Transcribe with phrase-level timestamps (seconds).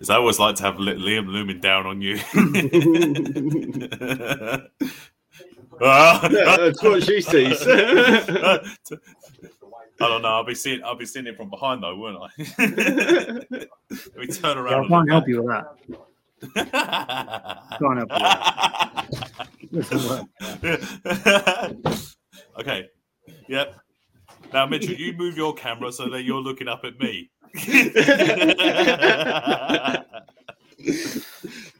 [0.00, 2.16] Is I always like to have Liam looming down on you.
[5.80, 7.62] yeah, that's what she sees.
[10.02, 10.28] I don't know.
[10.28, 10.82] I'll be seeing.
[10.82, 12.28] I'll be seeing it from behind though, won't I?
[14.18, 14.86] we turn Yeah, around.
[14.86, 15.66] I can't help you with that.
[17.78, 18.10] Can't help
[19.60, 19.90] you with
[20.62, 22.06] that.
[22.58, 22.88] Okay.
[23.48, 23.74] Yep.
[24.52, 27.30] Now, Mitchell, you move your camera so that you're looking up at me.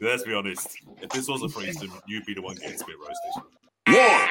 [0.00, 0.76] Let's be honest.
[1.02, 3.42] If this was a threesome, you'd be the one getting spit roasted.
[3.88, 4.28] One,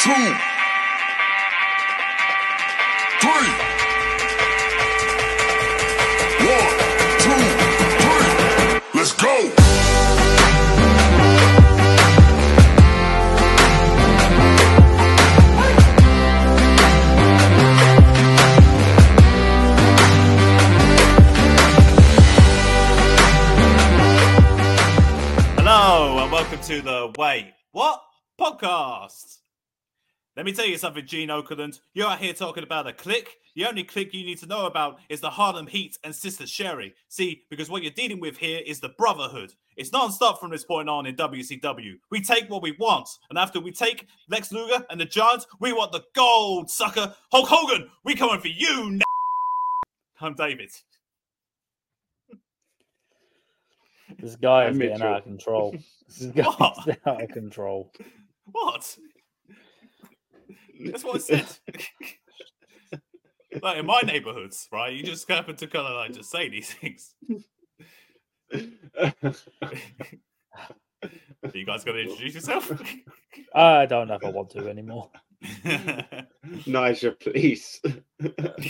[0.00, 0.34] two,
[3.20, 3.61] three.
[26.66, 28.00] To the Wait What
[28.40, 29.38] podcast.
[30.36, 31.80] Let me tell you something, Gene Okerlund.
[31.92, 33.36] You're out here talking about a click.
[33.56, 36.94] The only click you need to know about is the Harlem Heat and Sister Sherri.
[37.08, 39.52] See, because what you're dealing with here is the brotherhood.
[39.76, 41.94] It's non-stop from this point on in WCW.
[42.12, 45.72] We take what we want, and after we take Lex Luger and the Giants, we
[45.72, 47.12] want the gold, sucker.
[47.32, 48.92] Hulk Hogan, we coming for you.
[48.92, 49.04] Now.
[50.20, 50.70] I'm David.
[54.18, 55.76] This guy I'm is getting out of control.
[56.08, 56.88] This guy What?
[56.88, 57.90] is out of control.
[58.50, 58.98] What?
[60.84, 61.46] That's what I said.
[63.62, 64.92] like in my neighborhoods, right?
[64.92, 67.14] You just happen to kind of like just say these things.
[68.52, 68.62] Are
[71.54, 72.70] you guys got to introduce yourself.
[73.54, 75.10] I don't know if I want to anymore.
[76.66, 77.80] Nigel, please.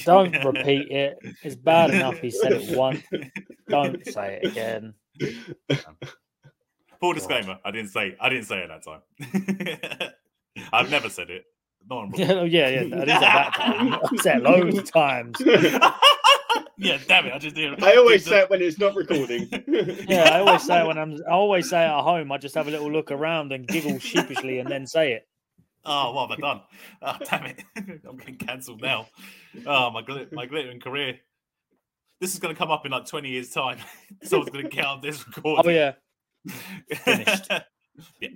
[0.05, 1.19] Don't repeat it.
[1.43, 3.03] It's bad enough he said it once.
[3.69, 4.95] Don't say it again.
[5.21, 5.97] Um,
[7.01, 10.13] Full disclaimer: I didn't say I didn't say it that time.
[10.73, 11.47] I've never said it.
[11.91, 12.13] No one.
[12.15, 12.85] Yeah, yeah, yeah.
[12.85, 13.95] That is at that time.
[14.13, 15.37] I've said it loads of times.
[16.77, 17.33] yeah, damn it!
[17.33, 17.83] I just did.
[17.83, 19.49] I always say it when it's not recording.
[20.09, 21.19] Yeah, I always say it when I'm.
[21.29, 22.31] I always say it at home.
[22.31, 25.27] I just have a little look around and giggle sheepishly, and then say it.
[25.85, 26.61] Oh, what have I done?
[27.03, 27.65] Oh, damn it!
[28.09, 29.09] I'm getting cancelled now.
[29.67, 31.19] Oh, my glit- my glittering career.
[32.23, 33.79] This is going to come up in like 20 years' time.
[34.23, 35.65] Someone's going to get on this recording.
[35.67, 35.93] Oh yeah,
[36.99, 37.49] finished.
[38.21, 38.29] yeah,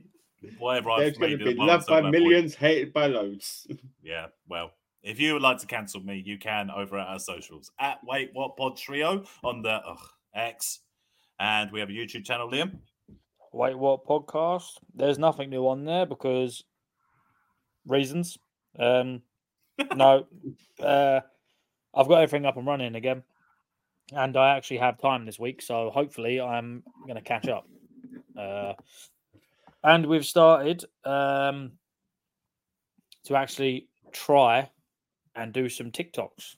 [0.58, 3.64] whatever I've There's made to be loved by at that point- millions, hated by loads.
[4.02, 4.72] Yeah, well,
[5.04, 8.30] if you would like to cancel me, you can over at our socials at Wait
[8.32, 10.00] What Pod Trio on the ugh,
[10.34, 10.80] X,
[11.38, 12.78] and we have a YouTube channel, Liam.
[13.52, 14.78] wait, what podcast?
[14.96, 16.64] There's nothing new on there because
[17.86, 18.36] reasons.
[18.76, 19.22] Um,
[19.94, 20.26] no,
[20.82, 21.20] uh,
[21.94, 23.22] I've got everything up and running again,
[24.14, 27.68] and I actually have time this week, so hopefully I'm going to catch up.
[28.38, 28.74] Uh,
[29.82, 31.72] and we've started um,
[33.24, 34.70] to actually try
[35.34, 36.56] and do some TikToks,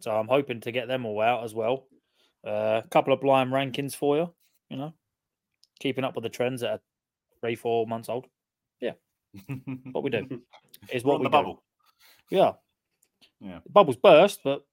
[0.00, 1.86] so I'm hoping to get them all out as well.
[2.46, 4.34] Uh, a couple of blind rankings for you,
[4.68, 4.92] you know,
[5.80, 6.80] keeping up with the trends that are
[7.40, 8.26] three, four months old.
[8.80, 8.92] Yeah,
[9.92, 10.42] what we do
[10.92, 11.32] is what we the do.
[11.32, 11.62] bubble.
[12.30, 12.52] Yeah.
[13.40, 13.60] Yeah.
[13.68, 14.64] Bubbles burst, but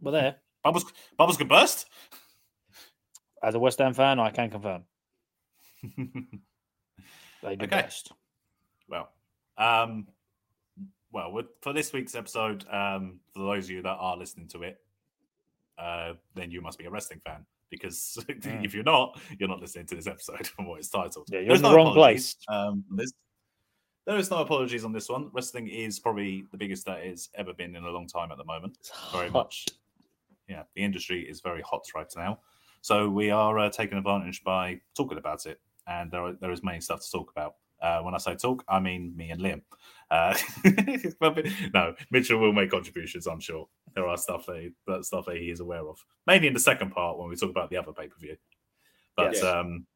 [0.00, 0.36] we're there.
[0.66, 0.84] Bubbles,
[1.16, 1.86] bubbles can burst.
[3.40, 4.82] As a West Ham fan, I can confirm
[5.96, 7.66] they do Okay.
[7.66, 8.10] best.
[8.88, 9.10] well,
[9.58, 10.08] um,
[11.12, 14.78] well, for this week's episode, um, for those of you that are listening to it,
[15.78, 18.64] uh, then you must be a wrestling fan because Mm.
[18.64, 21.28] if you're not, you're not listening to this episode from what it's titled.
[21.30, 22.36] Yeah, you're There's in the no wrong apologies.
[22.48, 25.30] Um, there's, no apologies on this one.
[25.32, 28.44] Wrestling is probably the biggest that it's ever been in a long time at the
[28.44, 28.76] moment.
[29.12, 29.66] Very much.
[30.48, 32.40] Yeah, the industry is very hot right now.
[32.80, 36.62] So we are uh, taking advantage by talking about it, and there are, there is
[36.62, 37.56] many stuff to talk about.
[37.82, 39.62] Uh, when I say talk, I mean me and Liam.
[40.10, 40.34] Uh,
[41.74, 43.26] no, Mitchell will make contributions.
[43.26, 46.02] I'm sure there are stuff that, he, that stuff that he is aware of.
[46.26, 48.36] Mainly in the second part when we talk about the other pay per view.
[49.16, 49.42] But Yes.
[49.42, 49.86] um,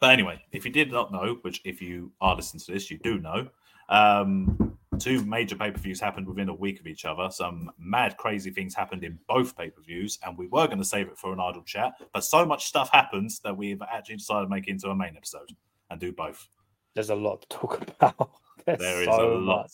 [0.00, 2.98] but anyway, if you did not know, which if you are listening to this, you
[2.98, 3.48] do know,
[3.88, 4.65] um,
[4.98, 7.28] two major pay per views happened within a week of each other.
[7.30, 10.84] Some mad, crazy things happened in both pay per views, and we were going to
[10.84, 14.44] save it for an idle chat, but so much stuff happened that we've actually decided
[14.46, 15.50] to make it into a main episode
[15.90, 16.48] and do both.
[16.94, 18.30] There's a lot to talk about.
[18.64, 19.70] There's There is so a lot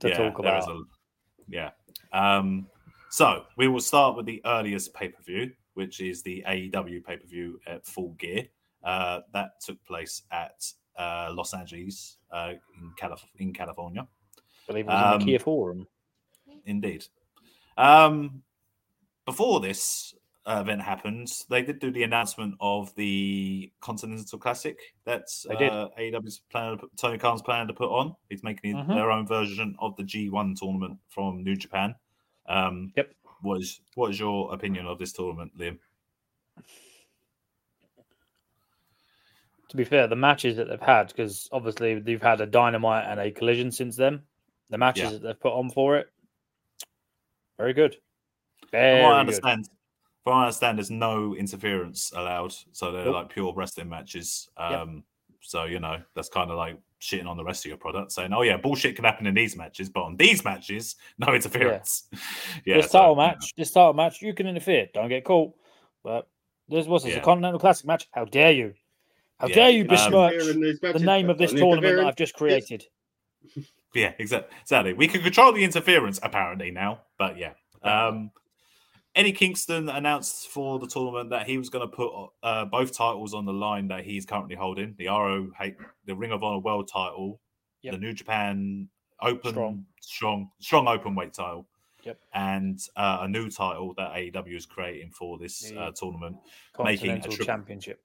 [0.00, 0.68] to talk about.
[0.68, 0.82] a-
[1.48, 1.70] yeah.
[2.12, 2.66] Um,
[3.10, 7.16] so we will start with the earliest pay per view, which is the AEW pay
[7.16, 8.44] per view at Full Gear.
[8.84, 10.64] Uh, that took place at
[10.98, 14.06] uh, Los Angeles uh, in, Calif- in California.
[14.68, 15.86] Believe it was in um, the Kia Forum.
[16.66, 17.04] Indeed.
[17.76, 18.42] Um,
[19.26, 20.14] before this
[20.46, 24.78] uh, event happened, they did do the announcement of the Continental Classic.
[25.04, 25.72] That's They did.
[25.72, 26.78] uh, AEW's plan.
[26.96, 28.14] Tony Khan's plan to put on.
[28.28, 28.88] He's making Mhm.
[28.88, 31.94] their own version of the G1 tournament from New Japan.
[32.46, 33.14] Um, Yep.
[33.42, 35.78] What is what is your opinion of this tournament, Liam?
[39.68, 43.20] To be fair, the matches that they've had, because obviously they've had a dynamite and
[43.20, 44.22] a collision since then.
[44.70, 45.10] The matches Yeah.
[45.10, 46.10] that they've put on for it,
[47.58, 47.94] very good.
[48.60, 49.20] From Very what I good.
[49.20, 49.66] understand,
[50.24, 53.14] from what I understand, there's no interference allowed, so they're Nope.
[53.14, 54.50] like pure wrestling matches.
[54.58, 54.80] Yep.
[54.80, 55.04] Um,
[55.40, 58.32] So you know that's kind of like shitting on the rest of your product, saying,
[58.32, 62.08] "Oh yeah, bullshit can happen in these matches, but on these matches, no interference."
[62.66, 63.22] Yeah, this so, title you know.
[63.28, 64.88] match, this title match, you can interfere.
[64.92, 65.54] Don't get caught.
[66.02, 66.28] But
[66.68, 67.20] this was this Yeah.
[67.20, 68.08] a Continental Classic match.
[68.12, 68.74] How dare you?
[69.38, 72.06] How Yeah, dare you um, besmirch Interfering in these the name of this tournament that.
[72.06, 72.84] I've just created?
[73.94, 74.92] Yeah, exactly.
[74.92, 77.52] We can control the interference apparently now, but yeah.
[77.82, 78.30] Um,
[79.14, 82.12] Eddie Kingston announced for the tournament that he was going to put
[82.42, 85.50] uh, both titles on the line that he's currently holding: the RO,
[86.04, 87.40] the Ring of Honor World Title,
[87.82, 87.94] Yep.
[87.94, 88.88] the New Japan
[89.22, 89.86] Open Strong.
[90.00, 91.66] strong, strong open weight title,
[92.04, 92.18] Yep.
[92.34, 96.36] and uh, a new title that AEW is creating for this uh, tournament,
[96.78, 98.00] Making a triple- Championship.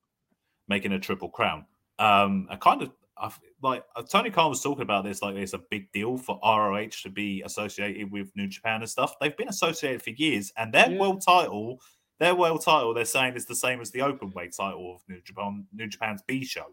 [0.68, 1.66] making a triple crown.
[2.00, 5.36] Um, I kind of I, f- like uh, Tony Khan was talking about this, like
[5.36, 9.16] it's a big deal for ROH to be associated with New Japan and stuff.
[9.22, 11.00] They've been associated for years, and their Yeah.
[11.00, 11.80] world title,
[12.20, 15.22] their world title, they're saying is the same as the open weight title of New
[15.22, 16.66] Japan, New Japan's B show,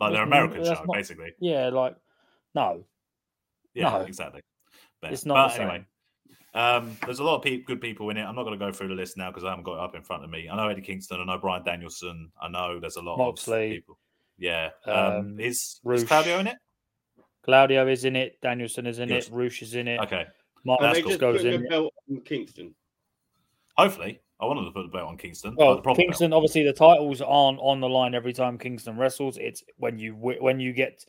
[0.00, 1.32] like their American show, not- basically.
[1.40, 1.96] Yeah, like
[2.54, 2.84] no,
[3.74, 4.00] Yeah, No.
[4.02, 4.42] exactly.
[5.02, 5.62] But, it's not but the same.
[5.68, 5.86] anyway.
[6.54, 8.22] Um, there's a lot of pe- good people in it.
[8.24, 9.94] I'm not going to go through the list now because I haven't got it up
[9.94, 10.48] in front of me.
[10.48, 11.20] I know Eddie Kingston.
[11.20, 12.32] I know Bryan Danielson.
[12.40, 13.66] I know there's a lot Moxley.
[13.66, 13.98] of people.
[14.38, 14.70] Yeah.
[14.84, 16.56] Um, Um, is, is Claudio in it?
[17.42, 18.38] Claudio is in it.
[18.42, 19.18] Danielson is in Good.
[19.24, 19.28] it.
[19.32, 20.00] Rush is in it.
[20.00, 20.26] Okay.
[20.64, 21.62] Mark Are they just goes putting in.
[21.62, 22.74] the belt on Kingston?
[23.76, 24.20] Hopefully.
[24.40, 25.54] I wanted to put the belt on Kingston.
[25.56, 26.08] but Well, the proper belt.
[26.08, 29.38] Kingston obviously the titles aren't on the line every time Kingston wrestles.
[29.38, 31.04] It's when you when you get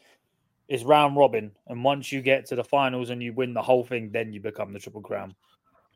[0.70, 3.84] it's round robin, and once you get to the finals and you win the whole
[3.86, 5.34] thing, then you become the triple crown.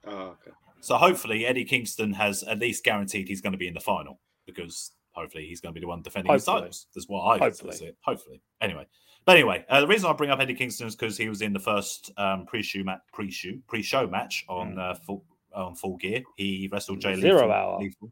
[0.05, 0.51] Oh, okay.
[0.81, 4.19] So hopefully Eddie Kingston has at least guaranteed he's going to be in the final
[4.45, 6.61] because hopefully he's going to be the one defending his Hopefully.
[6.61, 6.87] titles.
[6.95, 7.75] That's what I Hopefully.
[7.75, 7.97] see it.
[8.01, 8.41] Hopefully.
[8.61, 8.87] Anyway.
[9.25, 11.53] But anyway, uh, the reason I bring up Eddie Kingston is because he was in
[11.53, 15.23] the first um, pre-show match, pre-show, pre-show match on uh, full
[15.53, 16.23] on Full Gear.
[16.37, 17.21] He wrestled Jay Mm.
[17.21, 17.51] Zero Lethal.
[17.51, 17.79] hour.
[17.79, 18.11] Lethal.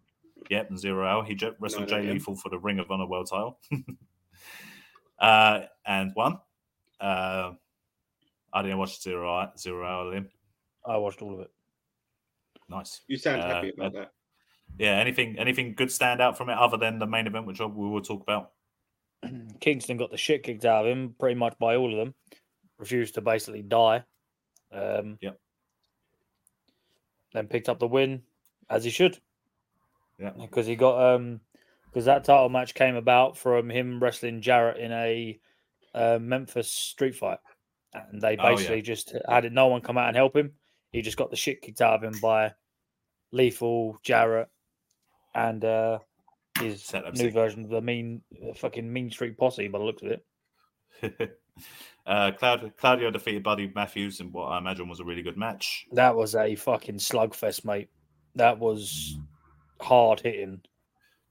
[0.51, 1.23] Yep, and zero hour.
[1.23, 2.13] He j- wrestled No, no, Jay yeah.
[2.13, 3.59] Lethal for the Ring of Honor World Title,
[5.19, 6.39] uh, and won.
[6.99, 7.51] Uh,
[8.53, 9.51] I didn't watch zero hour.
[9.57, 10.05] Zero hour.
[10.13, 10.27] Liam.
[10.85, 11.51] I watched all of it.
[12.67, 13.01] Nice.
[13.07, 14.11] You sound Uh, happy about uh, that.
[14.79, 14.97] Yeah.
[14.97, 15.37] Anything?
[15.37, 18.23] Anything good stand out from it other than the main event, which we will talk
[18.23, 18.51] about?
[19.59, 22.15] Kingston got the shit kicked out of him pretty much by all of them.
[22.77, 24.03] Refused to basically die.
[24.71, 25.37] Um, Yep.
[27.33, 28.23] Then picked up the win
[28.69, 29.19] as he should
[30.17, 30.31] Yeah.
[30.39, 31.41] because he got um
[31.85, 35.39] because that title match came about from him wrestling Jarrett in a
[35.95, 37.39] uh, Memphis street fight,
[37.93, 38.55] and they Oh, yeah.
[38.55, 39.51] basically just had.
[39.51, 40.53] No one come out and help him.
[40.91, 42.53] He just got the shit kicked out of him by
[43.31, 44.49] Lethal Jarrett
[45.35, 45.99] and uh,
[46.59, 47.33] his Set new sick.
[47.33, 48.21] version of the mean
[48.55, 50.25] fucking Mean Street Posse by the looks of it.
[52.07, 55.87] uh, Claudio, Claudio defeated Buddy Matthews in what I imagine was a really good match.
[55.91, 57.89] That was a fucking slugfest, mate.
[58.35, 59.17] That was
[59.81, 60.61] hard hitting.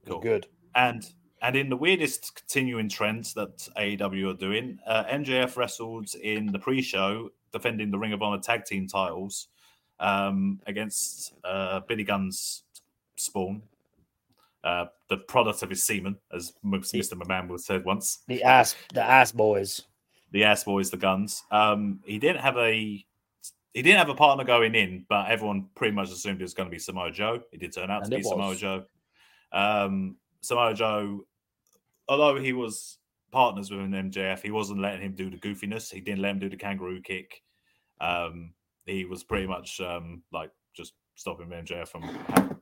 [0.06, 0.20] Cool.
[0.20, 0.46] good.
[0.74, 1.04] And
[1.40, 6.58] and in the weirdest continuing trends that AEW are doing, uh, MJF wrestled in the
[6.58, 9.48] pre-show defending the Ring of Honor tag team titles
[10.00, 12.64] um, against uh, Billy Gunn's
[13.16, 13.62] Spawn,
[14.64, 17.14] uh, the product of his semen, as Mr.
[17.14, 18.20] McMahon would said once.
[18.26, 19.82] The ass, the ass boys.
[20.32, 21.44] the ass boys, the guns.
[21.50, 23.04] Um, he didn't have a
[23.74, 26.68] he didn't have a partner going in, but everyone pretty much assumed it was going
[26.68, 27.40] to be Samoa Joe.
[27.52, 28.58] It did turn out And to be Samoa was.
[28.58, 28.84] Joe.
[29.52, 31.24] Um, Samoa Joe,
[32.08, 32.98] although he was
[33.30, 35.92] partners with an MJF, he wasn't letting him do the goofiness.
[35.92, 37.42] He didn't let him do the kangaroo kick.
[38.00, 38.54] Um,
[38.86, 40.50] he was pretty much um, like
[41.18, 42.08] stopping MJF from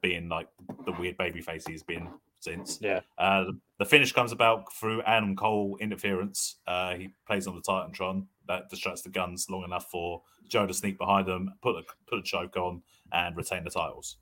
[0.00, 0.48] being like
[0.86, 2.08] the weird baby face he's been
[2.40, 2.78] since.
[2.80, 3.00] Yeah.
[3.18, 6.56] Uh, the, the finish comes about through Adam Cole interference.
[6.66, 10.72] Uh, he plays on the Titantron that distracts the guns long enough for Joe to
[10.72, 12.80] sneak behind them, put a put a choke on,
[13.12, 14.16] and retain the titles.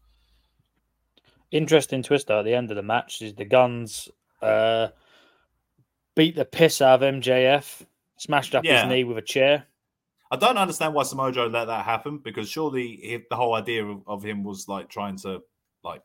[1.52, 4.08] Interesting twist though at the end of the match is the guns
[4.42, 4.88] uh,
[6.16, 7.86] beat the piss out of MJF,
[8.16, 8.82] smashed up Yeah.
[8.82, 9.66] his knee with a chair.
[10.30, 13.84] I don't understand why Samoa Joe let that happen because surely he, the whole idea
[13.84, 15.42] of, of him was like trying to
[15.84, 16.02] like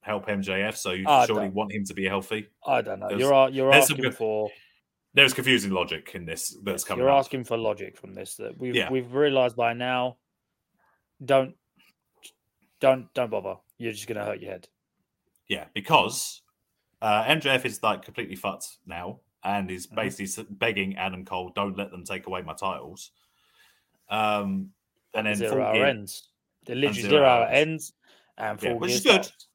[0.00, 2.48] help MJF, so you I surely want him to be healthy.
[2.66, 3.08] I don't know.
[3.08, 4.50] There's- You're you're asking good- for
[5.14, 7.02] There's confusing logic in this that's coming.
[7.02, 7.18] you're up.
[7.20, 8.90] asking for logic from this that we've Yeah.
[8.90, 10.18] we've realised by now.
[11.24, 11.54] Don't
[12.80, 13.56] don't don't bother.
[13.78, 14.68] You're just gonna hurt your head.
[15.48, 16.42] Yeah, because
[17.02, 19.96] uh, MJF is like completely fucked now, and is Mhm.
[19.96, 23.10] basically s- begging Adam Cole, "Don't let them take away my titles."
[24.08, 24.70] Um,
[25.14, 26.28] and then zero Full hour Gear- ends.
[26.64, 27.92] The literally zero zero, hour ends
[28.38, 29.24] and Yeah, full which gear is good.
[29.24, 29.48] starts.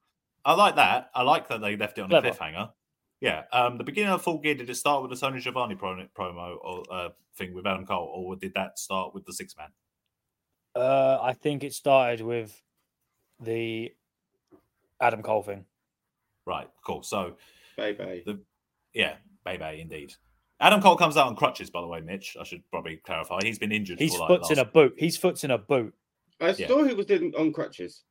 [0.46, 1.10] I like that.
[1.13, 2.29] I like that they left it on Clever.
[2.29, 2.72] a cliffhanger.
[3.20, 3.43] Yeah.
[3.53, 6.84] Um, the beginning of Full Gear did it start with the Tony Schiavone promo or
[6.91, 9.67] uh, thing with Adam Cole, or did that start with the six man?
[10.75, 12.60] Uh, I think it started with
[13.39, 13.93] the
[15.00, 15.65] Adam Cole thing.
[16.48, 16.67] Right.
[16.84, 17.03] Cool.
[17.03, 17.36] So
[17.77, 18.24] Baby.
[18.25, 18.39] The
[18.93, 20.13] yeah, baby, indeed.
[20.62, 22.38] Adam Cole comes out on crutches, by the way, Mitch.
[22.39, 23.39] I should probably clarify.
[23.44, 24.00] He's been injured.
[24.00, 24.94] His for like foot's in a boot.
[24.98, 25.94] His foot's in a boot.
[26.39, 26.68] I Yeah.
[26.68, 28.03] saw he was in, on crutches.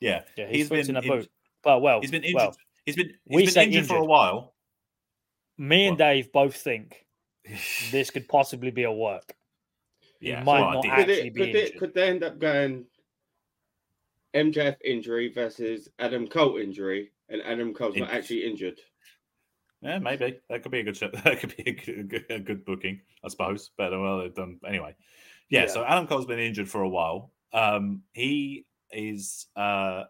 [0.00, 1.30] Yeah, Yeah, his he's foot's been in a boot.
[1.62, 2.34] But well, he's been injured.
[2.36, 4.54] well, he's been we he's say been injured, for a while.
[5.58, 5.98] me and What?
[6.06, 7.06] Dave both think
[7.92, 9.34] this could possibly be a work.
[10.20, 10.90] yeah, might well, not did.
[10.90, 12.84] Could actually it, be could it could they end up going
[14.34, 18.80] MJF injury versus Adam Cole injury, and Adam Cole's not actually injured?
[19.86, 21.10] Yeah, maybe that could be a good show.
[21.24, 23.70] That could be a good, a good, booking, I suppose.
[23.78, 24.96] But well they've done anyway.
[25.48, 25.66] Yeah, Yeah.
[25.68, 27.32] So Adam Cole's been injured for a while.
[27.52, 29.46] Um, he is.
[29.54, 30.04] Uh,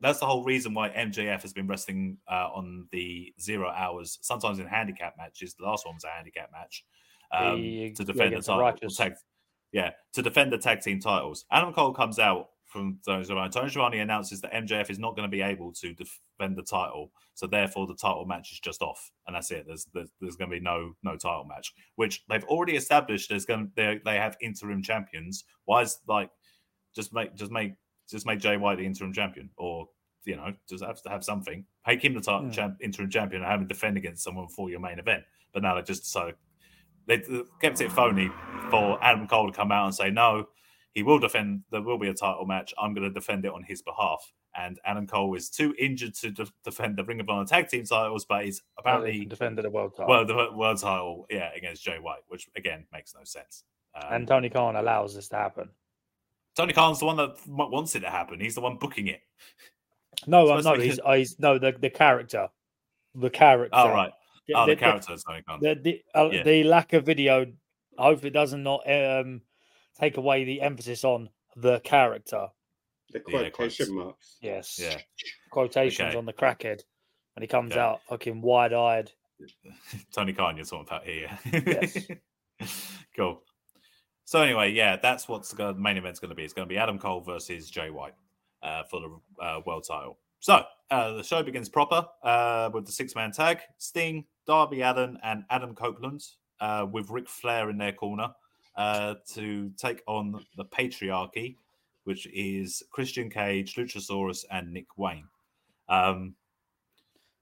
[0.00, 4.58] that's the whole reason why MJF has been wrestling uh, on the zero hours, sometimes
[4.58, 5.54] in handicap matches.
[5.54, 6.84] The last one was a handicap match
[7.32, 8.88] um, He- to defend the the title.
[8.90, 9.14] Tag,
[9.72, 11.44] yeah, to defend the tag team titles.
[11.50, 13.50] Adam Cole comes out from Tony Schiavone.
[13.50, 15.92] Tony Schiavone announces that MJF is not going to be able to
[16.40, 19.64] defend the title, so therefore the title match is just off, and that's it.
[19.66, 23.28] There's there's, there's going to be no no title match, which they've already established.
[23.28, 25.44] There's going they they have interim champions.
[25.64, 26.30] Why is like
[26.94, 27.74] just make just make
[28.08, 29.86] just make Jay White the interim champion, or
[30.24, 31.64] you know just have to have something.
[31.86, 32.50] Make him the title Hmm.
[32.50, 35.24] champ, interim champion and have him defend against someone for your main event.
[35.52, 36.32] But now they just so
[37.06, 38.30] they they kept it phony
[38.70, 40.46] for Adam Cole to come out and say no,
[40.92, 41.62] he will defend.
[41.70, 42.72] There will be a title match.
[42.80, 44.32] I'm going to defend it on his behalf.
[44.56, 47.84] And Adam Cole is too injured to de- defend the Ring of Honor tag team
[47.84, 50.08] titles, but he's Apparently defended a world title.
[50.08, 53.62] well the world title, yeah, against Jay White, which again makes no sense.
[53.94, 55.70] Um, and Tony Khan allows this to happen.
[56.56, 58.40] Tony Khan's the one that wants it to happen.
[58.40, 59.20] He's the one booking it.
[60.26, 62.48] No, So um, it's no, like- he's, he's no the, the character,
[63.14, 63.70] the character.
[63.76, 64.12] Oh right,
[64.48, 65.60] The, oh the, the- character is Tony Khan.
[65.62, 66.42] The the, uh, Yeah.
[66.42, 67.46] the lack of video.
[67.98, 69.42] I hope it does not um
[69.98, 72.48] take away the emphasis on the character.
[73.12, 73.90] The quotation quotes.
[73.90, 74.36] marks.
[74.40, 74.98] Yes, Yeah,
[75.50, 76.16] quotations Okay.
[76.18, 76.82] on the crackhead,
[77.36, 77.80] and he comes Okay.
[77.80, 79.10] out fucking wide eyed.
[80.12, 81.38] Tony Khan, you're talking about here.
[81.66, 82.06] Yes.
[83.16, 83.42] cool.
[84.24, 86.44] So anyway, yeah, that's what's the main event's going to be.
[86.44, 88.14] It's going to be Adam Cole versus Jay White
[88.62, 90.18] uh, for the uh, world title.
[90.38, 95.44] So uh, the show begins proper uh, with the six-man tag: Sting, Darby Allin, and
[95.50, 96.22] Adam Copeland,
[96.60, 98.28] uh, with Ric Flair in their corner
[98.76, 101.56] uh, to take on the patriarchy,
[102.04, 105.26] which is Christian Cage, Luchasaurus, and Nick Wayne.
[105.88, 106.34] Um,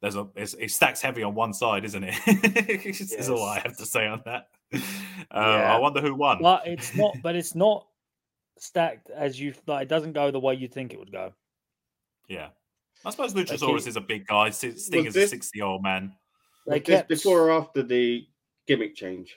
[0.01, 2.15] there's a it's, it stacks heavy on one side, isn't it?
[2.85, 4.49] This is all I have to say on that.
[5.31, 5.75] Uh, Yeah.
[5.75, 6.39] I wonder who won.
[6.41, 7.17] But it's not.
[7.23, 7.87] but it's not
[8.59, 9.83] stacked as you like.
[9.83, 11.33] It doesn't go the way you think it would go.
[12.29, 12.49] Yeah,
[13.05, 14.49] I suppose Luchasaurus keep- is a big guy.
[14.49, 16.15] S- Sting Was is a sixty-year-old man.
[16.67, 18.27] They Was this before or after the
[18.67, 19.35] gimmick change?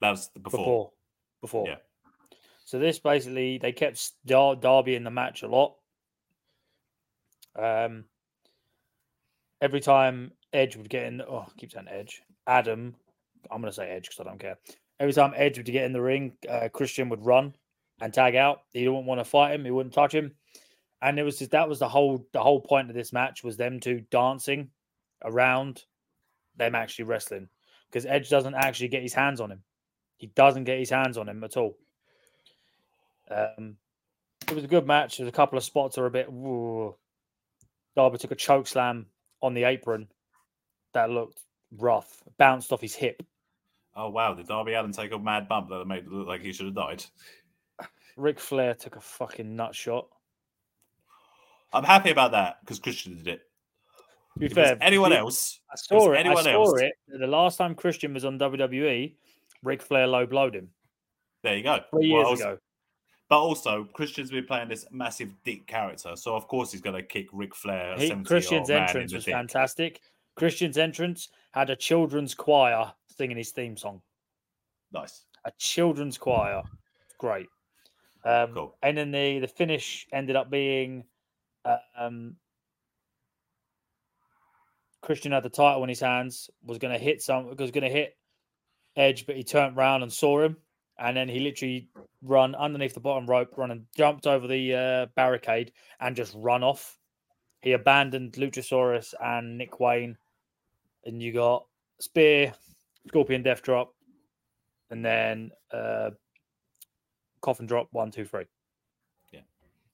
[0.00, 0.50] That was before.
[0.60, 0.90] before.
[1.40, 1.68] Before.
[1.68, 1.76] Yeah.
[2.64, 5.76] So this basically they kept Dar- Darby in the match a lot.
[7.56, 8.04] Um,
[9.60, 12.22] every time Edge would get in, oh, keep saying Edge.
[12.46, 12.94] Adam,
[13.50, 14.58] I'm gonna say Edge because I don't care.
[15.00, 17.54] Every time Edge would get in the ring, uh, Christian would run
[18.00, 18.62] and tag out.
[18.72, 19.64] He didn't want to fight him.
[19.64, 20.32] He wouldn't touch him.
[21.00, 23.56] And it was just that was the whole the whole point of this match was
[23.56, 24.70] them two dancing
[25.24, 25.84] around
[26.56, 27.48] them actually wrestling
[27.90, 29.62] because Edge doesn't actually get his hands on him.
[30.16, 31.76] He doesn't get his hands on him at all.
[33.30, 33.76] Um,
[34.48, 35.16] it was a good match.
[35.16, 36.30] There's a couple of spots that are a bit.
[36.30, 36.96] Whoa.
[37.96, 39.06] Darby took a choke slam
[39.42, 40.08] on the apron
[40.94, 41.40] that looked
[41.78, 42.22] rough.
[42.38, 43.22] Bounced off his hip.
[43.94, 44.32] Oh wow!
[44.34, 46.74] Did Darby Allin take a mad bump that made it look like he should have
[46.74, 47.04] died?
[48.16, 50.08] Ric Flair took a fucking nut shot.
[51.72, 53.40] I'm happy about that because Christian did it.
[54.34, 56.16] To be If was fair, anyone else, I it saw it.
[56.16, 56.92] I anyone saw else- it.
[57.08, 59.14] The last time Christian was on WWE,
[59.62, 60.70] Ric Flair low blowed him
[61.42, 61.80] there you go.
[61.90, 62.58] three Well, years was- ago.
[63.32, 67.02] But also, Christian's been playing this massive dick character, so of course he's going to
[67.02, 67.96] kick Ric Flair.
[67.96, 69.32] He, Christian's entrance was dick.
[69.32, 70.02] fantastic.
[70.36, 74.02] Christian's entrance had a children's choir singing his theme song.
[74.92, 75.24] Nice.
[75.46, 76.60] A children's choir,
[77.16, 77.46] great.
[78.22, 78.76] Um, Cool.
[78.82, 81.04] And then the the finish ended up being,
[81.64, 82.36] uh, um,
[85.00, 87.88] Christian had the title in his hands, was going to hit some, was going to
[87.88, 88.14] hit
[88.94, 90.58] Edge, but he turned around and saw him
[90.98, 91.88] and then he literally
[92.22, 96.62] run underneath the bottom rope, run and jumped over the uh, barricade and just run
[96.62, 96.98] off.
[97.60, 100.16] He abandoned Luchasaurus and Nick Wayne,
[101.04, 101.66] and you got
[102.00, 102.54] spear,
[103.08, 103.94] scorpion death drop,
[104.90, 106.10] and then uh,
[107.40, 108.44] coffin drop one, two, three.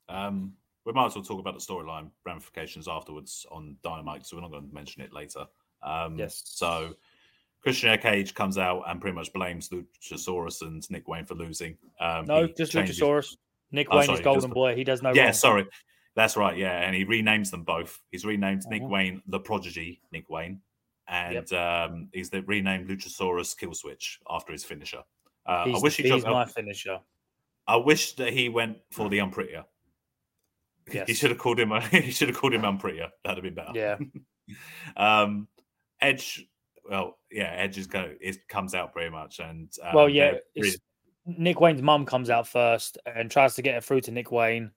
[0.08, 4.42] Um, we might as well talk about the storyline ramifications afterwards on Dynamite, so we're
[4.42, 5.46] not going to mention it later.
[5.82, 6.42] Um, Yes.
[6.44, 6.94] So
[7.62, 11.76] Christian Cage comes out and pretty much blames Luchasaurus and Nick Wayne for losing.
[12.00, 13.36] Um, No, just changes- Luchasaurus.
[13.72, 14.74] Nick Oh, Wayne sorry, is Golden just- Boy.
[14.76, 15.32] He does no yeah, wrong.
[15.32, 15.66] sorry.
[16.14, 16.56] That's right.
[16.56, 18.00] Yeah, and he renames them both.
[18.10, 18.88] He's renamed Nick Mhm.
[18.88, 20.60] Wayne the Prodigy, Nick Wayne,
[21.06, 25.02] and um, he's the renamed Luchasaurus Killswitch after his finisher.
[25.46, 26.08] Uh, He's, I wish he.
[26.10, 27.00] he's my finisher.
[27.66, 29.64] I wish that he went for the unprettier.
[31.06, 31.70] He should have called him.
[31.90, 33.10] He should have called him unprettier.
[33.22, 33.72] That'd have been better.
[33.74, 33.98] Yeah.
[34.96, 35.48] um,
[36.00, 36.46] Edge.
[36.88, 38.10] Well, yeah, Edge is go.
[38.20, 40.34] It comes out pretty much, and um, Well, yeah,
[41.26, 44.70] Nick Wayne's mum comes out first and tries to get it through to Nick Wayne.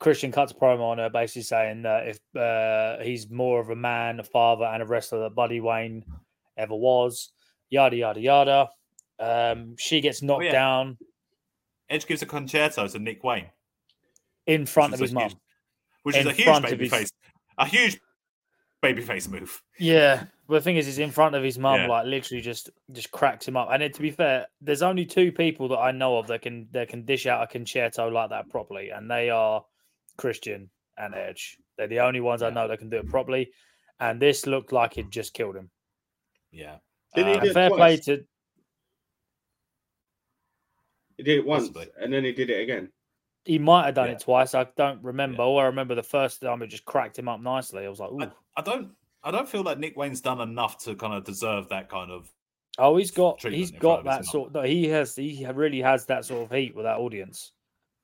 [0.00, 3.76] Christian cuts a promo on her, basically saying that if uh, he's more of a
[3.76, 6.04] man, a father, and a wrestler that Buddy Wayne
[6.56, 7.30] ever was,
[7.70, 8.68] yada yada yada.
[9.20, 10.52] Um, she gets knocked Oh, yeah.
[10.52, 10.98] down
[11.90, 13.46] Edge gives a Con-Chair-To to Nick Wayne,
[14.46, 15.30] in front of his mum.
[16.02, 17.10] which is a huge baby his- face,
[17.58, 18.00] a huge
[18.82, 19.62] baby face move.
[19.78, 21.86] Yeah, but the thing is, he's in front of his mum, Yeah.
[21.88, 23.68] like literally just just cracks him up.
[23.72, 26.68] And it, to be fair, there's only two people that I know of that can
[26.72, 29.64] that can dish out a Con-Chair-To like that properly, and they are
[30.16, 31.56] Christian and Edge.
[31.76, 33.50] They're the only ones I know that can do it properly.
[34.00, 35.70] And this looked like it just killed him.
[36.52, 36.76] Yeah.
[37.14, 38.24] Did he uh, do And fair play to
[41.16, 41.88] He did it once, Possibly.
[42.00, 42.90] and then he did it again.
[43.44, 44.14] he might have done Yeah.
[44.14, 44.54] it twice.
[44.54, 45.42] I don't remember.
[45.42, 47.84] All I remember the first time it just cracked him up nicely.
[47.84, 48.32] I was like, Ooh.
[48.56, 48.92] I don't.
[49.24, 52.30] I don't feel like Nick Wayne's done enough to kind of deserve that kind of.
[52.78, 54.52] oh, he's got he's got that sort.
[54.52, 55.16] No, he has.
[55.16, 57.52] He really has that sort of heat with that audience.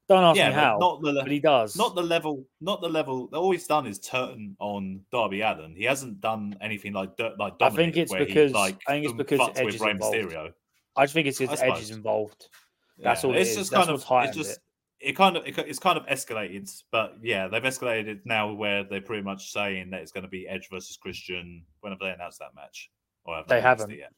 [0.09, 1.77] Don't ask yeah, me how, not the but he does.
[1.77, 2.45] not the level.
[2.61, 3.29] Not the level.
[3.33, 5.77] All he's done is turn on Darby Allin.
[5.77, 9.15] He hasn't done anything like like I think it's because- he, like I think it's
[9.15, 10.17] because Edge is involved.
[10.17, 10.53] Mysterio.
[10.97, 12.49] I just think it's because Edge is involved.
[12.99, 13.57] That's all it it's is.
[13.57, 14.05] just kind of.
[14.11, 14.51] It's just.
[14.53, 14.59] it.
[15.01, 18.85] It kind of it, it's kind of escalated, but yeah, they've escalated it now where
[18.85, 21.65] they're pretty much saying that it's going to be Edge versus Christian.
[21.81, 22.91] When have they announced that match?
[23.25, 23.99] Or have They announced haven't.
[23.99, 24.13] Yet?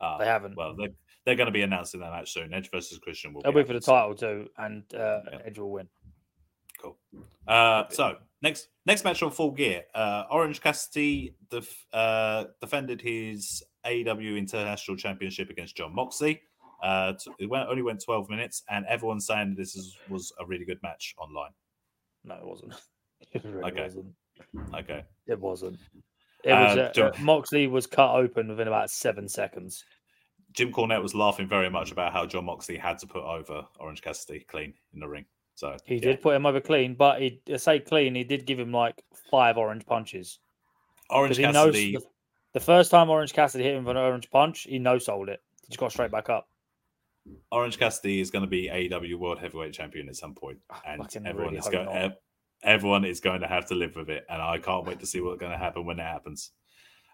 [0.00, 0.56] Ah, They haven't.
[0.56, 0.88] Well, they're,
[1.24, 2.52] they're going to be announcing that match soon.
[2.54, 5.38] Edge versus Christian will They'll be for the title too, and uh, Yeah.
[5.44, 5.88] Edge will win.
[6.80, 6.96] Cool.
[7.46, 13.62] Uh, so next next match on Full Gear, uh, Orange Cassidy def- uh, defended his
[13.86, 16.42] AEW International Championship against Jon Moxley.
[16.82, 20.64] Uh, it went, only went 12 minutes, and everyone's saying this is, was a really
[20.64, 21.50] good match online.
[22.24, 22.74] No, it wasn't.
[23.32, 23.82] It really Okay.
[23.84, 24.06] wasn't.
[24.74, 25.04] Okay.
[25.28, 25.78] It wasn't.
[26.42, 26.76] It was.
[26.76, 29.84] Uh, John- uh, Moxley was cut open within about seven seconds.
[30.54, 34.02] Jim Cornette was laughing very much about how Jon Moxley had to put over Orange
[34.02, 35.24] Cassidy clean in the ring.
[35.54, 36.00] So He yeah.
[36.00, 38.14] did put him over clean, but he I say clean.
[38.16, 40.40] He did give him like five orange punches
[41.08, 41.92] Orange because he knows Cassidy.
[41.92, 42.02] the,
[42.54, 45.40] the first time Orange Cassidy hit him with an orange punch, he no sold it.
[45.62, 46.48] He just got straight back up.
[47.50, 50.34] Orange Cassidy is going to be AEW World Heavyweight Champion at some
[50.86, 51.88] and everyone really is going.
[51.88, 52.16] ev-
[52.62, 55.20] everyone is going to have to live with it, and I can't wait to see
[55.20, 56.50] what's going to happen when it happens.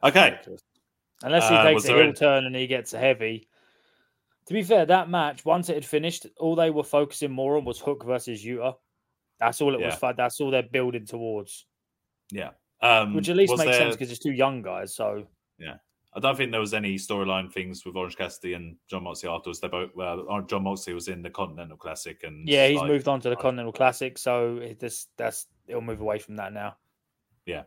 [0.02, 0.38] Okay,
[1.22, 3.48] Unless he Uh, takes was a heel turn and he gets a heavy.
[4.46, 7.64] To be fair, that match once it had finished, all they were focusing more on
[7.64, 8.74] was Hook versus Utah.
[9.40, 9.92] That's all it was.
[9.94, 9.96] Yeah.
[9.96, 11.66] For, that's all they're building towards,
[12.30, 12.50] yeah.
[12.80, 14.94] Um, which at least makes there- sense because it's two young guys.
[14.94, 15.26] So
[16.18, 19.60] I don't think there was any storyline things with Orange Cassidy and Jon Moxley afterwards.
[19.60, 23.06] They both well, Jon Moxley was in the Continental Classic, and yeah, he's like, moved
[23.06, 24.18] on to the Continental Classic.
[24.18, 26.74] So it just that's it'll move away from that now.
[27.46, 27.62] Yeah.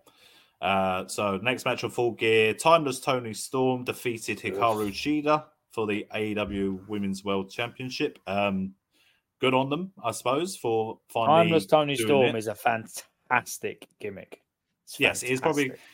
[0.62, 6.06] Uh, so next match of Full Gear, Timeless Toni Storm defeated Hikaru Shida for the
[6.14, 8.20] AEW Women's World Championship.
[8.28, 8.74] Um,
[9.40, 11.46] good on them, I suppose, for finally.
[11.46, 12.40] Timeless Toni Storm it.
[12.40, 14.42] is a fantastic gimmick.
[14.84, 15.88] It's Yes, it is probably- fantastic.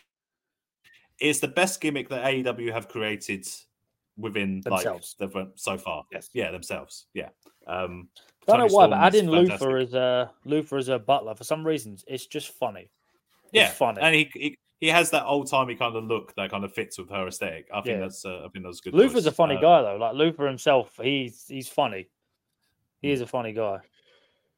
[1.19, 3.47] It's the best gimmick that AEW have created
[4.17, 5.15] within Themselves.
[5.19, 6.03] like the, so far.
[6.11, 6.29] Yes.
[6.33, 7.05] Yeah, themselves.
[7.13, 7.29] Yeah.
[7.67, 8.09] Um,
[8.47, 9.29] Don't know why, Storm but adding.
[9.29, 12.89] Luther as a Luther as a butler for some reasons, it's just funny.
[13.51, 13.99] yeah, funny.
[14.01, 16.97] and he, he he has that old timey kind of look that kind of fits
[16.99, 17.67] with her aesthetic.
[17.73, 17.99] I think Yeah.
[17.99, 18.93] that's uh, I think that's a good.
[18.93, 19.33] Luther's choice.
[19.33, 19.97] a funny Uh, guy though.
[19.97, 22.09] Like Luther himself, he's he's funny.
[23.01, 23.79] He is a funny guy.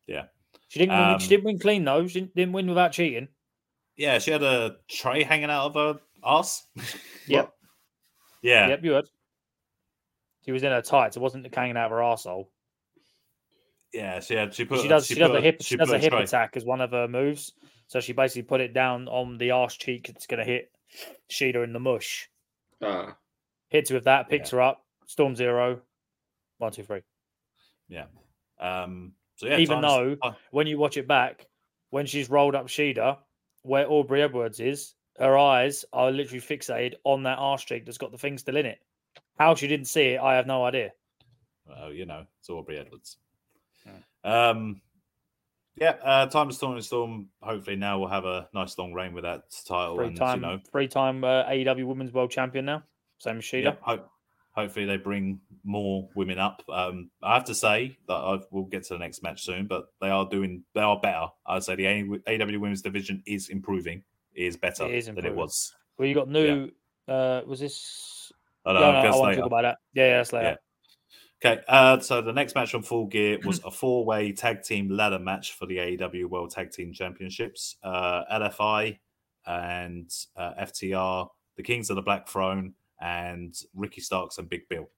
[0.07, 0.25] Yeah.
[0.67, 2.05] She didn't win, Um, she didn't win clean though.
[2.07, 3.27] She didn't, didn't win without cheating.
[3.97, 6.65] Yeah, she had a tray hanging out of her ass.
[7.27, 7.51] Yep.
[8.41, 9.09] yeah, Yep, you heard.
[10.45, 11.15] She was in her tights.
[11.17, 12.47] It wasn't hanging out of her arsehole.
[13.93, 14.19] yeah.
[14.19, 14.53] She had.
[14.53, 14.79] She put.
[14.81, 16.65] She does she, does put a hip she she does a hip tray- attack as
[16.65, 17.53] one of her moves.
[17.87, 20.09] So she basically put it down on the arse cheek.
[20.09, 20.71] It's gonna hit
[21.29, 22.29] Shida in the mush.
[22.81, 23.15] Ah,
[23.69, 24.83] Hits her with that, picks her up.
[25.05, 25.81] Storm zero.
[26.59, 27.01] One, two, three.
[28.59, 31.45] Um, so yeah, Even time's- though- When you watch it back,
[31.91, 33.17] when she's rolled up Shida,
[33.63, 38.11] where Aubrey Edwards is, her eyes are literally fixated on that arse cheek that's got
[38.11, 38.79] the thing still in it.
[39.37, 40.91] How she didn't see it, I have no idea.
[41.67, 43.17] well, you know, it's Aubrey Edwards.
[43.83, 44.29] Hmm.
[44.29, 44.81] Um,
[45.75, 47.27] yeah, uh, time to storm and storm.
[47.41, 50.47] Hopefully now we'll have a nice long reign with that title, Free and time, you
[50.47, 52.83] know, three time uh, AEW Women's World Champion now,
[53.19, 53.63] same as Shida.
[53.63, 54.09] yeah, hope,
[54.51, 56.63] hopefully they bring more women up.
[56.67, 59.87] Um, I have to say that I've, we'll get to the next match soon, but
[60.01, 61.27] they are doing, they are better.
[61.45, 64.03] I'd say the AEW Women's Division is improving,
[64.39, 65.75] is better It is than it was.
[65.97, 66.71] Well, you got new.
[67.07, 68.31] Uh, was this?
[68.65, 69.77] I No, know, no, I want to talk about that.
[69.93, 70.47] Yeah, yeah, that's later.
[70.49, 70.55] Yeah.
[71.51, 75.19] Okay, uh, so the next match on Full Gear was a four-way tag team ladder
[75.19, 77.77] match for the AEW World Tag Team Championships.
[77.81, 78.99] Uh, LFI
[79.47, 84.89] and uh, FTR, the Kings of the Black Throne, and Ricky Starks and Big Bill.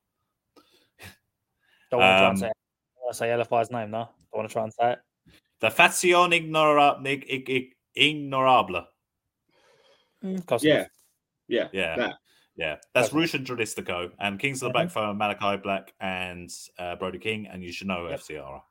[1.92, 2.52] Don't want to try Um, and say.
[3.10, 4.10] I say LFI's name now.
[4.32, 5.00] Don't want to try and say it.
[5.60, 8.86] The Faction Ignora- Ig- Ig- Ig- Ignorable.
[10.24, 10.86] Mm, Yeah,
[11.48, 12.16] yeah, Yeah, that.
[12.56, 12.76] yeah.
[12.94, 13.18] That's Okay.
[13.20, 17.48] Rush and Juristico and Kings of the Black Throne, Malachi Black and uh, Brody King,
[17.48, 18.20] and you should know Yep.
[18.20, 18.62] FTR.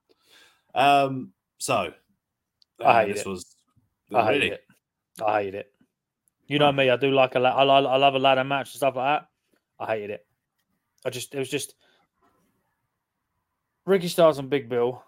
[0.74, 1.92] Um, so
[2.80, 3.28] I uh, hate this it.
[3.28, 3.56] was
[4.14, 4.64] I hate really it.
[5.24, 5.72] I hate it.
[6.46, 6.90] You know me.
[6.90, 7.38] I do like a.
[7.40, 9.28] la- I, li- I love a ladder match and stuff like that.
[9.78, 10.26] I hated it.
[11.04, 11.34] I just.
[11.34, 11.74] It was just.
[13.86, 15.02] Ricky Starks and Big Bill.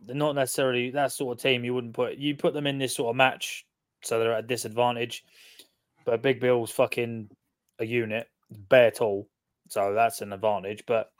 [0.00, 1.64] They're not necessarily that sort of team.
[1.64, 2.16] You wouldn't put.
[2.16, 3.64] You put them in this sort of match,
[4.02, 5.24] so they're at a disadvantage.
[6.04, 7.30] But Big Bill's fucking
[7.78, 9.28] a unit, bare tall,
[9.68, 10.84] so that's an advantage.
[10.86, 11.10] But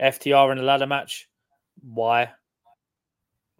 [0.00, 1.28] FTR in a ladder match,
[1.82, 2.30] why?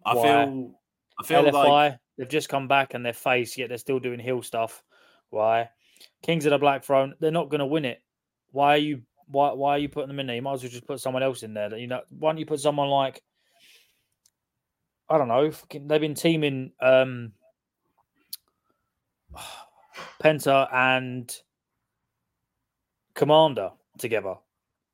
[0.05, 0.23] I Why?
[0.23, 0.71] feel
[1.19, 4.19] I feel LFI, like they've just come back and they're face, yet they're still doing
[4.19, 4.83] heel stuff.
[5.29, 5.69] Why?
[6.23, 8.01] Kings of the Black Throne, they're not going to win it.
[8.51, 9.01] Why are you?
[9.27, 9.51] Why?
[9.51, 10.35] Why are you putting them in there?
[10.35, 11.69] You might as well just put someone else in there.
[11.69, 13.21] That you know, why don't you put someone like?
[15.09, 15.51] I don't know.
[15.71, 17.33] They've been teaming um,
[20.23, 21.33] Penta and
[23.15, 24.35] Komander together.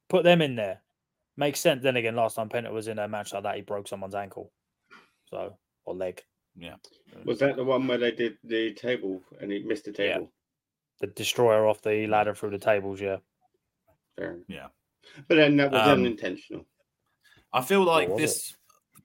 [0.09, 0.81] Put them in there.
[1.37, 1.83] Makes sense.
[1.83, 4.51] Then again, last time Penta was in a match like that, he broke someone's ankle,
[5.29, 6.21] so or leg.
[6.57, 6.75] Yeah.
[7.25, 10.13] Was that the one where they did the table and he missed the Yeah.
[10.15, 10.31] table?
[11.01, 13.01] the destroyer off the ladder through the tables.
[13.01, 13.17] Yeah,
[14.17, 14.39] Fair.
[14.47, 14.69] Yeah.
[15.27, 16.65] But then that was Um, unintentional.
[17.51, 18.51] I feel like this.
[18.51, 18.57] it?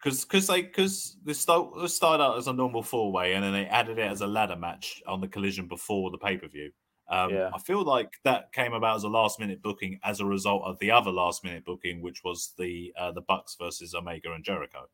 [0.02, 3.52] Because because they because this start, started out as a normal four way and then
[3.52, 6.70] they added it as a ladder match on the collision before the pay per view.
[7.08, 7.50] Um, Yeah.
[7.52, 10.78] I feel like that came about as a last minute booking as a result of
[10.78, 14.88] the other last minute booking, which was the uh, the Bucks versus Omega and Jericho.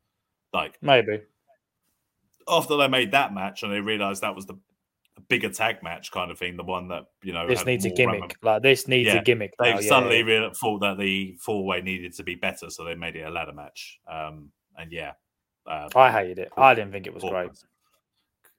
[0.52, 1.20] Like maybe.
[2.48, 4.58] after they made that match and they realized that was the
[5.28, 8.20] bigger tag match kind of thing, the one that you know This needs a gimmick.
[8.20, 9.54] ram- Like this needs Yeah, a gimmick.
[9.58, 10.24] they yeah, suddenly yeah.
[10.46, 13.30] rea- thought that the four way needed to be better, so they made it a
[13.30, 13.98] ladder match.
[14.06, 15.12] Um, and yeah,
[15.66, 16.52] uh, I hated it.
[16.56, 17.50] I didn't think it was poor great.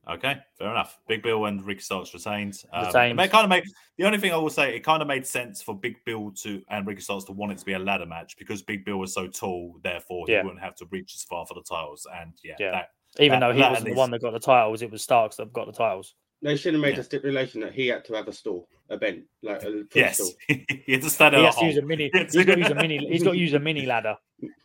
[0.09, 0.97] Okay, fair enough.
[1.09, 2.63] Big Bill and Ricky Starks retained.
[2.71, 3.19] Um, Retained.
[3.19, 3.65] It kind of made
[3.97, 6.61] the only thing I will say it kind of made sense for Big Bill to
[6.69, 9.13] and Ricky Starks to want it to be a ladder match because Big Bill was
[9.13, 10.43] so tall, therefore he Yeah.
[10.43, 12.07] wouldn't have to reach as far for the titles.
[12.21, 12.71] And yeah, Yeah.
[12.71, 15.35] that Even that- though he wasn't the one that got the titles, it was Starks
[15.37, 16.15] that got the titles.
[16.41, 16.99] They should have made Yeah.
[17.01, 20.17] a stipulation that he had to have a stall, a bench, like a foot yes,
[20.17, 20.31] stool.
[20.47, 21.69] he had to stand He in a has to hole.
[21.69, 22.11] use a mini.
[22.13, 22.97] He's got to use a mini.
[23.07, 24.15] He's got to use a mini ladder.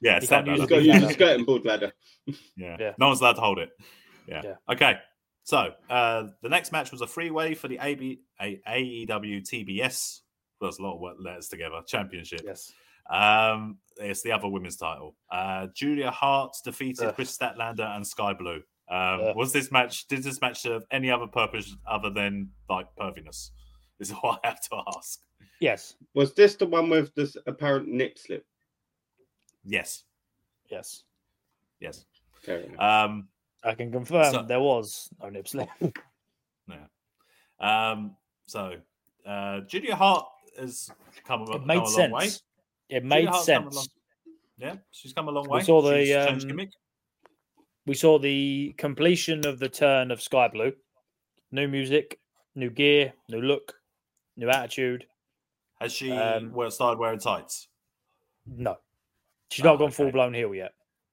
[0.03, 0.61] Yeah, he stand can't use ladder.
[0.61, 1.07] He's got to use ladder.
[1.07, 1.93] a skirting board ladder.
[2.57, 2.77] Yeah.
[2.79, 2.93] Yeah.
[2.99, 3.71] No one's allowed to hold it.
[4.29, 4.43] Yeah.
[4.45, 4.55] Yeah.
[4.71, 4.99] Okay.
[5.45, 10.21] So uh, the next match was a free way for the AB, A, AEW TBS.
[10.61, 11.81] There's a lot of word- letters together.
[11.87, 12.43] Championship.
[12.45, 12.71] Yes.
[13.11, 15.17] Um, it's the other women's title.
[15.31, 17.15] Uh, Julia Hart defeated Ugh.
[17.17, 18.63] Kris Statlander and Skye Blue.
[18.93, 19.37] Um, Ugh.
[19.37, 20.07] was this match?
[20.09, 23.51] Did this match serve any other purpose other than like perviness?
[24.01, 25.21] Is what I have to ask.
[25.61, 25.95] Yes.
[26.15, 28.45] Was this the one with this apparent nip slip?
[29.65, 30.03] Yes.
[30.71, 31.05] Yes.
[31.81, 32.05] Yes.
[32.43, 32.81] Fair enough.
[32.81, 33.29] Um,
[33.65, 35.69] I can confirm So- there was no nip slip.
[36.69, 36.87] Yeah.
[37.93, 38.75] Um, so
[39.27, 40.27] uh Julia Hart
[40.59, 40.91] has
[41.25, 42.29] come, a- It come made a long way.
[42.29, 42.43] sense.
[42.89, 43.89] It made Hart's come long- sense.
[44.59, 45.57] Yeah, she's come a long way.
[45.57, 45.65] We way.
[45.65, 46.71] saw the, She's um, gimmick.
[47.87, 50.73] We saw the completion of the turn of Skye Blue.
[51.51, 52.19] New music,
[52.55, 53.75] new gear, new look,
[54.37, 55.07] new attitude.
[55.81, 57.69] Has she um, started wearing tights?
[58.47, 58.79] No,
[59.51, 59.95] she's Oh, not gone okay.
[59.95, 60.73] full blown heel yet.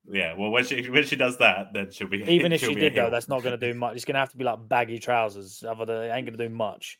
[0.10, 0.36] Yeah.
[0.38, 2.86] Well, when she when she does that, then she'll be Even if she'll she be
[2.86, 3.96] a did though, that's not going to do much.
[3.96, 5.64] It's going to have to be like baggy trousers.
[5.68, 7.00] Other than it ain't going to do much.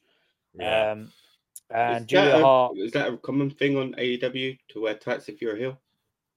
[0.54, 0.92] Yeah.
[0.92, 1.12] Um,
[1.70, 2.78] and is, Julia that a, Hart.
[2.78, 5.80] is that a common thing on AEW to wear tights if you're a heel?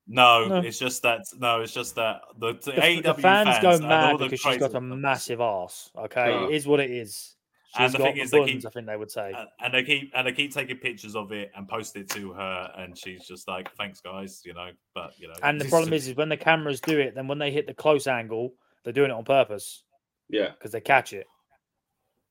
[0.07, 0.57] No, no.
[0.59, 1.21] it's just that.
[1.39, 4.59] No, it's just that the, the The, AEW the fans, go mad because she's crazy
[4.61, 5.91] got a ones- massive ass.
[5.97, 6.45] Okay, Oh.
[6.49, 7.37] it is what it is.
[7.77, 9.33] She's the got thing the is, they keep- I think they would say.
[9.35, 12.33] And- and they keep and they keep taking pictures of it and post it to
[12.33, 14.71] her, and she's just like, "Thanks, guys," you know.
[14.95, 17.39] But you know, and the problem is, is when the cameras do it, then when
[17.39, 18.53] they hit the close angle,
[18.85, 19.85] they're doing it on purpose
[20.29, 20.51] Yeah.
[20.51, 21.27] because they catch it.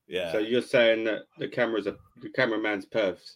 [0.07, 3.35] yeah, So you're saying that the cameras are the cameraman's perfs.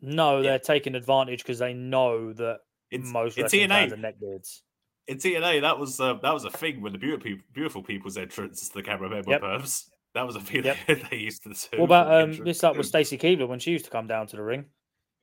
[0.00, 0.42] No, Yeah.
[0.50, 3.92] they're taking advantage because they know that it's, most in TNA.
[3.92, 4.60] are neckbeards.
[5.06, 8.68] In TNA, that was uh, that was a thing with the beautiful beautiful people's entrance.
[8.68, 9.42] To the cameramen were Yep.
[9.42, 9.84] pervs.
[10.14, 10.76] That was a thing Yep.
[11.10, 11.78] they used to do.
[11.78, 14.36] What about um, this up with Stacy Keibler when she used to come down to
[14.36, 14.66] the ring?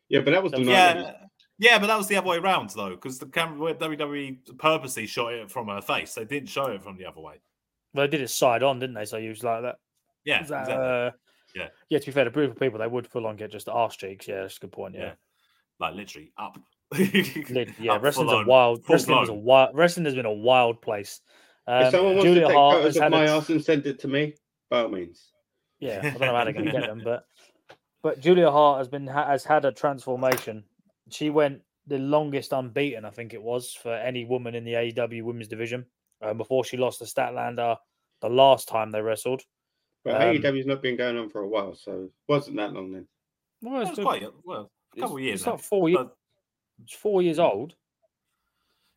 [0.09, 0.65] Yeah, but that was the night.
[0.67, 1.11] Yeah,
[1.59, 5.33] yeah, but that was the other way around though, because the camera WWE purposely shot
[5.33, 6.13] it from her face.
[6.13, 7.41] They didn't show it from the other way.
[7.93, 9.05] Well, they did it side on, didn't they?
[9.05, 9.75] So you was like that.
[10.23, 10.75] Yeah, that, exactly.
[10.75, 11.11] uh,
[11.55, 11.67] Yeah.
[11.89, 11.99] Yeah.
[11.99, 14.27] To be fair, the beautiful people they would full on get just the arse cheeks.
[14.27, 14.95] Yeah, that's a good point.
[14.95, 15.01] Yeah.
[15.01, 15.13] Yeah.
[15.79, 16.57] like literally up.
[16.97, 18.83] Lit- Yeah, Up wrestling's a wild.
[18.89, 19.75] Wrestling was a wild.
[19.75, 21.21] Wrestling has been a wild place.
[21.67, 23.85] Um, if someone wants Julia to take Hart photos of my a- ass and send
[23.85, 24.35] it to me,
[24.69, 25.31] by all means.
[25.79, 27.25] Yeah, I don't know how they're going to get them, but
[28.01, 30.63] but Julia Hart has been has had a transformation.
[31.09, 35.23] She went the longest unbeaten, I think it was, for any woman in the AEW
[35.23, 35.85] women's division
[36.21, 37.77] um, before she lost to Statlander
[38.21, 39.41] the last time they wrestled.
[40.03, 42.91] But Um, AEW's not been going on for a while, so it wasn't that long
[42.91, 43.07] then.
[43.61, 45.39] Well, That it's, was good- quite well, a it's- couple of years.
[45.41, 45.51] It's now.
[45.53, 46.07] not four years.
[46.83, 47.75] It's four years old.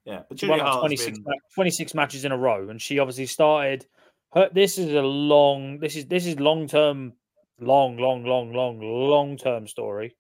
[0.05, 3.27] yeah, but Julia like Hart 26, been, 26 matches in a row, and she obviously
[3.27, 3.87] started.
[4.33, 5.79] Her, this is a long.
[5.79, 7.15] This is this is long term,
[7.59, 10.17] long, long, long, long, long term story.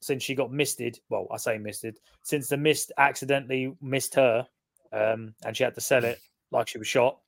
[0.00, 1.98] Since she got misted, well, I say misted.
[2.22, 4.46] Since the mist accidentally missed her,
[4.92, 6.18] um, and she had to sell it
[6.50, 7.18] like she was shot.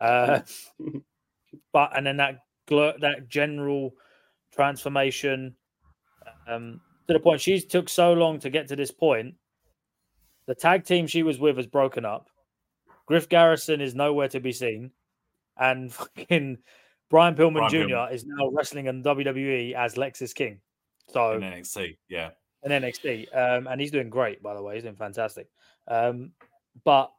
[0.00, 0.40] Uh,
[1.72, 3.94] but and then that that general
[4.52, 5.56] transformation
[6.46, 6.80] um,
[7.12, 9.34] to the point she took so long to get to this point.
[10.46, 12.28] The tag team she was with has broken up.
[13.06, 14.90] Griff Garrison is nowhere to be seen,
[15.56, 16.58] and fucking
[17.10, 17.78] Brian Pillman Brian Jr.
[17.78, 18.12] Pillman.
[18.12, 20.60] is now wrestling in WWE as Lexis King.
[21.08, 21.96] So in NXT.
[22.08, 22.30] Yeah,
[22.62, 24.74] in NXT, um, and he's doing great, by the way.
[24.74, 25.48] He's doing fantastic.
[25.88, 26.32] Um,
[26.84, 27.12] but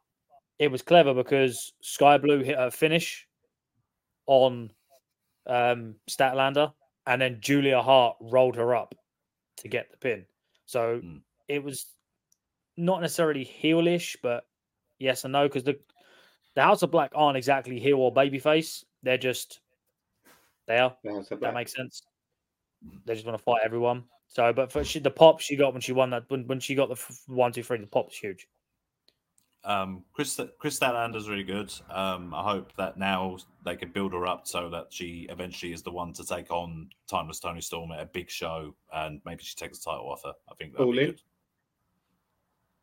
[0.58, 3.26] it was clever because Skye Blue hit her finish
[4.26, 4.70] on
[5.46, 6.72] um, Statlander,
[7.06, 8.94] and then Julia Hart rolled her up
[9.64, 10.24] to get the pin.
[10.66, 11.22] So Mm.
[11.48, 11.86] it was
[12.76, 14.46] not necessarily heelish, but
[14.98, 15.78] yes and no, because the
[16.54, 18.84] the House of Black aren't exactly heel or babyface.
[19.02, 19.60] They're just
[20.66, 20.96] they are.
[21.02, 22.02] That's a That makes sense.
[23.04, 24.04] They just want to fight everyone.
[24.28, 26.74] So, but for she, the pop she got when she won that, when, when she
[26.74, 28.46] got the f- one, two, three, the pop was huge.
[29.64, 31.72] Um, Chris Kris Statlander's really good.
[31.90, 35.82] Um, I hope that now they can build her up so that she eventually is
[35.82, 39.54] the one to take on Timeless Toni Storm at a big show, and maybe she
[39.56, 40.34] takes the title off her.
[40.50, 41.06] I think that'd All be in?
[41.06, 41.22] good.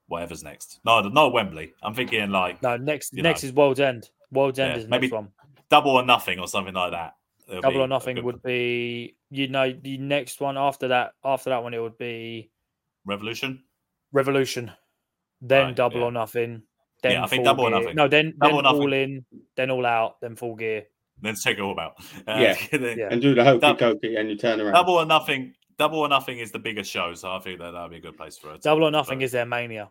[0.08, 0.80] Whatever's next.
[0.84, 1.74] No, not Wembley.
[1.84, 3.48] I'm thinking like No, next next know.
[3.50, 4.10] is World's End.
[4.32, 5.30] World's End Yeah, is the maybe next one.
[5.70, 7.16] double or nothing or something like that.
[7.48, 11.50] It'll Double or nothing good would be you know the next one after that after
[11.52, 12.50] that one it would be
[13.06, 13.64] Revolution.
[14.12, 14.72] Revolution,
[15.42, 16.06] then Right, Double yeah.
[16.06, 16.64] or Nothing,
[17.02, 17.80] then I think Full Double or Gear.
[17.80, 17.96] Nothing.
[17.96, 18.82] No, then Double then or Nothing.
[18.82, 19.26] All In,
[19.58, 20.84] then All Out, then Full Gear.
[21.22, 21.94] Then take it all out.
[22.28, 22.56] Uh, Yeah.
[22.72, 23.08] then Yeah.
[23.12, 24.74] And do the hokey Dou- cokey and you turn around.
[24.74, 25.54] Double or nothing.
[25.78, 28.02] Double or nothing is the biggest show, so I think that that would be a
[28.02, 28.62] good place for it.
[28.62, 29.90] Double or Nothing is their mania.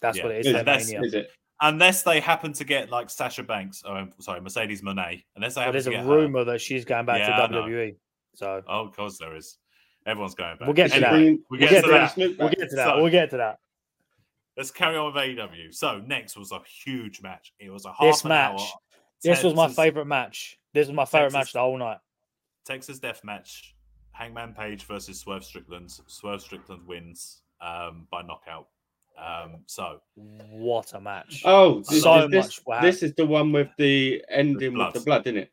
[0.00, 0.24] That's Yeah.
[0.24, 0.46] what it is.
[0.46, 0.64] Is Their it?
[0.64, 1.06] That's- mania.
[1.06, 1.30] Is it?
[1.64, 3.82] unless they happen to get like Sasha Banks.
[3.86, 5.22] Oh, I'm sorry, Mercedes Moné.
[5.36, 6.10] Unless they But happen there's to a get her.
[6.10, 7.52] rumor that she's going back Yeah, to.
[7.54, 7.94] WWE.
[8.34, 9.58] So Oh, of course there is.
[10.04, 10.66] Everyone's going back.
[10.66, 11.12] We'll get to that.
[11.12, 12.16] We We'll get, get to to that.
[12.16, 12.96] We'll get to that.
[12.96, 13.58] We'll get to that.
[14.56, 15.74] Let's carry on with AEW.
[15.74, 17.52] So next was a huge match.
[17.58, 18.68] It was a half This an match- hour.
[19.22, 20.58] This was my favorite match.
[20.74, 21.98] This was my favorite Texas- match the whole night.
[22.64, 23.74] Texas Death Match.
[24.12, 25.90] Hangman Page versus Swerve Strickland.
[26.06, 28.68] Swerve Strickland wins um, by knockout.
[29.18, 31.42] Um, so What a match!
[31.44, 32.80] Oh, this, So is, this, much wow.
[32.82, 35.04] this is the one with the ending with the blood.
[35.04, 35.50] blood, isn't it?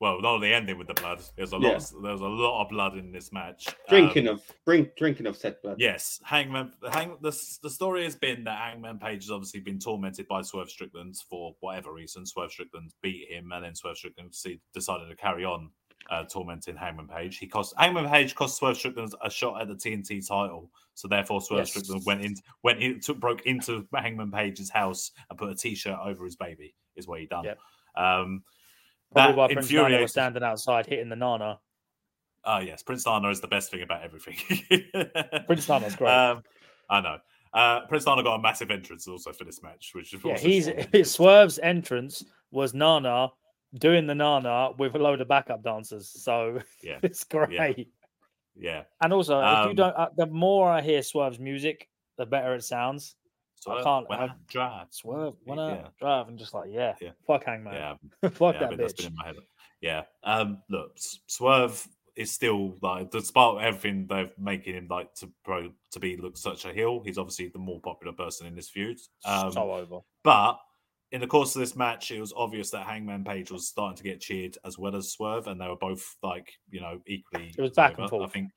[0.00, 1.20] Well, not the ending with the blood.
[1.36, 1.70] There's a lot.
[1.70, 1.76] Yeah.
[1.76, 3.68] Of, there's a lot of blood in this match.
[3.88, 5.76] Drinking Um, of drink, drinking of said blood.
[5.78, 6.72] Yes, Hangman.
[6.90, 10.70] Hang, the, the story has been that Hangman Page has obviously been tormented by Swerve
[10.70, 12.24] Strickland for whatever reason.
[12.24, 14.34] Swerve Strickland beat him, and then Swerve Strickland
[14.72, 15.70] decided to carry on
[16.08, 17.36] uh, tormenting Hangman Page.
[17.36, 21.42] He cost Hangman Page cost Swerve Strickland a shot at the TNT title, so therefore
[21.42, 21.70] Swerve Yes.
[21.70, 25.98] Strickland went in, went in, took, broke into Hangman Page's house and put a T-shirt
[26.02, 26.74] over his baby.
[26.96, 27.44] Is what he done.
[27.44, 27.58] Yep.
[27.96, 28.42] Um,
[29.12, 31.58] Probably that why Prince Nana was standing outside hitting the Nana.
[32.44, 34.36] Oh yes, Prince Nana is the best thing about everything.
[35.46, 36.10] Prince Nana's great.
[36.10, 36.42] Um,
[36.88, 37.18] I know.
[37.52, 41.10] Uh, Prince Nana got a massive entrance also for this match, which is yeah, he's.
[41.10, 43.28] Swerve's entrance was Nana
[43.74, 46.08] doing the Nana with a load of backup dancers.
[46.08, 46.98] So Yeah.
[47.02, 47.88] it's great.
[48.56, 48.82] yeah.
[49.02, 52.54] And also, if you Um, don't, uh, the more I hear Swerve's music, the better
[52.54, 53.16] it sounds.
[53.66, 54.86] I can't- when I- I drive.
[54.90, 55.88] Swerve, when I Yeah.
[55.98, 57.10] drive, and just like, yeah, Yeah.
[57.26, 57.96] fuck Hangman, Yeah,
[58.30, 59.08] fuck yeah, I that mean, that's been bitch.
[59.10, 59.36] in my head.
[59.80, 60.04] Yeah.
[60.24, 60.62] Um.
[60.68, 60.92] Look,
[61.26, 66.36] Swerve is still like, despite everything they're making him like to pro to be look
[66.36, 67.02] such a heel.
[67.04, 68.98] He's obviously the more popular person in this feud.
[69.24, 70.00] Um, so over.
[70.22, 70.58] But
[71.12, 74.02] in the course of this match, it was obvious that Hangman Page was starting to
[74.02, 77.54] get cheered as well as Swerve, and they were both like you know equally.
[77.56, 78.50] It was back and over, I think.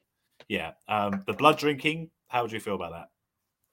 [0.50, 0.74] Yeah.
[0.90, 1.24] Um.
[1.26, 2.12] The blood drinking.
[2.28, 3.10] How do you feel about that?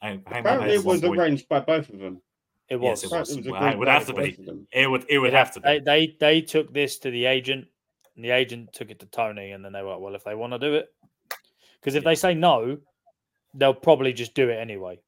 [0.00, 2.20] Hang- Hangman Apparently, it was arranged by both of them.
[2.68, 3.30] It Yes, was.
[3.36, 3.48] it was.
[3.48, 4.36] Well, it would have to be.
[4.72, 5.04] It would.
[5.08, 5.84] It would It have to They, be.
[5.84, 7.66] they they took this to the agent,
[8.16, 10.34] and the agent took it to Tony, and then they were like, "Well, if they
[10.36, 10.88] want to do it,
[11.80, 12.10] because if Yeah.
[12.10, 12.78] they say no,
[13.54, 15.00] they'll probably just do it anyway."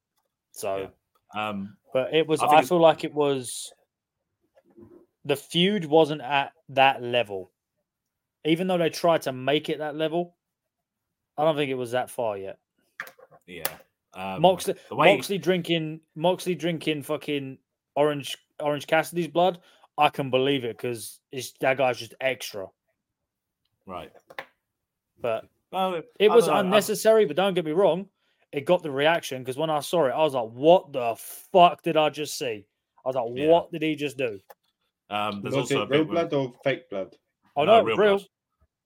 [0.51, 0.91] So,
[1.33, 1.77] Um.
[1.93, 2.41] but it was.
[2.41, 3.71] I I, think it's- feel like it was.
[5.25, 7.49] The feud wasn't at that level,
[8.43, 10.35] even though they tried to make it that level.
[11.37, 12.59] I don't think it was that far yet.
[13.47, 13.63] Yeah.
[14.15, 17.57] Um, Moxley, the way- Moxley drinking, Moxley drinking fucking
[17.95, 19.59] orange, Orange Cassidy's blood.
[19.97, 21.19] I can believe it because
[21.61, 22.67] that guy's just extra.
[23.85, 24.11] Right.
[25.19, 27.25] But Well, it was don't know, I'm- unnecessary.
[27.25, 28.09] But don't get me wrong,
[28.51, 31.81] it got the reaction because when I saw it, I was like, "What the fuck
[31.81, 32.65] did I just see?"
[33.05, 33.47] I was like, Yeah.
[33.49, 34.39] "What did he just do?"
[35.09, 37.15] Um, there's Was also it a real bit with- blood or fake blood?
[37.55, 38.17] Oh no, no, real real.
[38.17, 38.29] blood.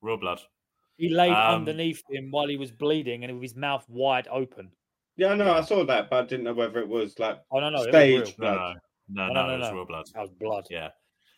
[0.02, 0.42] real blood.
[0.98, 4.72] He laid Um, underneath him while he was bleeding and with his mouth wide open.
[5.17, 5.51] Yeah, I know.
[5.51, 7.88] I saw that, but I didn't know whether it was like Oh no, no, it
[7.88, 7.88] was
[8.30, 8.36] Stage.
[8.38, 8.77] No, Blood.
[9.10, 10.06] no, no, No, no, no, it was real blood.
[10.13, 10.67] That was blood.
[10.69, 10.89] Yeah.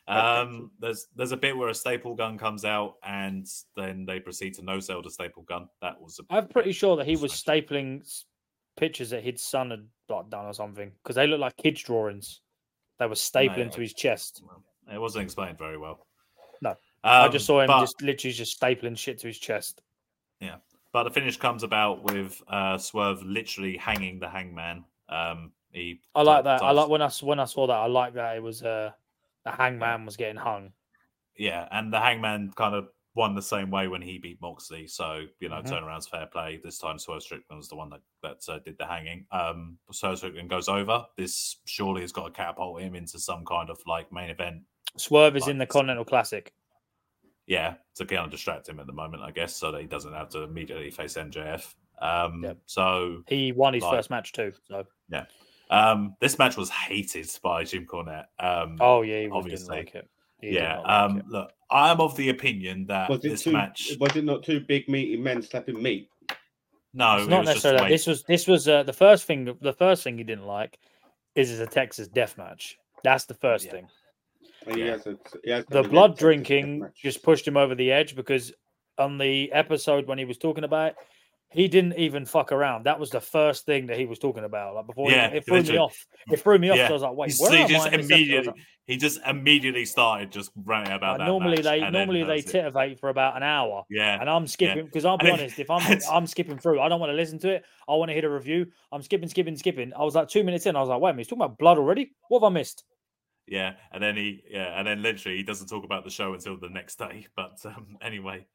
[0.08, 4.56] Um, there's there's a bit where a staple gun comes out, and then they proceed
[4.56, 5.68] to no sell the staple gun.
[5.82, 6.20] That was.
[6.20, 8.02] A, I'm pretty sure that he was stapling
[8.76, 12.42] pictures that his son had like, done or something because they look like kids' drawings.
[12.98, 14.44] They were stapling I- to his chest.
[14.92, 16.08] It wasn't explained very well.
[16.62, 16.72] No.
[16.72, 19.82] um, I just saw him but, just literally just stapling shit to his chest.
[20.92, 24.86] But the finish comes about with uh, Swerve literally hanging the Hangman.
[25.08, 26.02] Um, he.
[26.16, 26.64] I like like, that.
[26.64, 27.74] I like when I when I saw that.
[27.74, 28.92] I like that it was uh,
[29.46, 30.72] the hangman was getting hung.
[31.38, 34.88] Yeah, and the Hangman kind of won the same way when he beat Moxley.
[34.88, 35.70] So you know, Mhm.
[35.70, 36.60] turnaround's fair play.
[36.64, 39.26] This time, Swerve Strickland was the one that that uh, did the hanging.
[39.32, 41.06] Um, Swerve Strickland goes over.
[41.18, 44.64] This surely has got to catapult him into some kind of like main event.
[44.98, 46.54] Swerve is in the Continental Classic.
[47.50, 50.14] Yeah, to kind of distract him at the moment, I guess, so that he doesn't
[50.14, 51.74] have to immediately face MJF.
[52.00, 52.58] Um, Yep.
[52.68, 54.54] so He won his Like- first match too.
[54.68, 55.26] So yeah,
[55.72, 58.28] um, this match was hated by Jim Cornette.
[58.40, 59.78] Um, oh yeah, he was, didn't obviously.
[59.78, 60.08] like it.
[60.42, 60.78] He yeah.
[60.78, 63.52] like Um, look, I'm of the opinion that was it this two?
[63.52, 63.94] match.
[64.00, 66.08] Was it not two big meaty men slapping meat?
[66.94, 67.84] No, it's it not was just necessarily that.
[67.86, 67.90] weight.
[67.90, 69.58] This was this was uh, the first thing.
[69.60, 70.78] The first thing he didn't like
[71.36, 72.78] is it's a Texas death match.
[73.04, 73.72] That's the first Yeah.
[73.72, 73.88] thing.
[74.70, 74.92] And he Yeah.
[74.92, 78.52] has a, he has the blood drinking just pushed him over the edge because
[78.98, 80.96] on the episode when he was talking about it,
[81.52, 82.86] he didn't even fuck around.
[82.86, 84.76] That was the first thing that he was talking about.
[84.76, 86.06] Like before, he- Yeah, it threw me off.
[86.32, 86.78] It threw me off.
[86.78, 86.88] Yeah.
[86.90, 88.14] So I was like, wait, He- where he am just I in this episode?
[88.14, 88.56] I was immediately like,
[88.86, 91.32] he just immediately started just ranting about like, that.
[91.32, 92.66] normally match, they normally they that's it.
[92.74, 93.84] titivate for about an hour.
[93.90, 95.60] Yeah, And I'm skipping because I'll be And it- honest.
[95.60, 97.64] If I'm I'm skipping through, I don't want to listen to it.
[97.88, 98.68] I want to hit a review.
[98.92, 99.92] I'm skipping, skipping, skipping.
[99.96, 100.76] I was like two minutes in.
[100.76, 102.12] I was like, wait a minute, he's talking about blood already.
[102.28, 102.84] What have I missed?
[103.50, 106.58] Yeah, and then he yeah, and then literally he doesn't talk about the show until
[106.58, 107.26] the next day.
[107.36, 108.46] But um, anyway,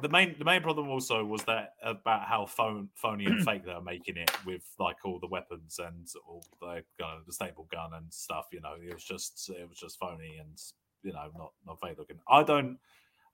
[0.00, 3.74] the main the main problem also was that about how phone phony and fake they
[3.74, 7.90] were making it with like all the weapons and all the uh, the staple gun
[7.94, 8.46] and stuff.
[8.52, 10.58] You know, it was just it was just phony and
[11.02, 12.18] you know not not fake looking.
[12.28, 12.78] I don't.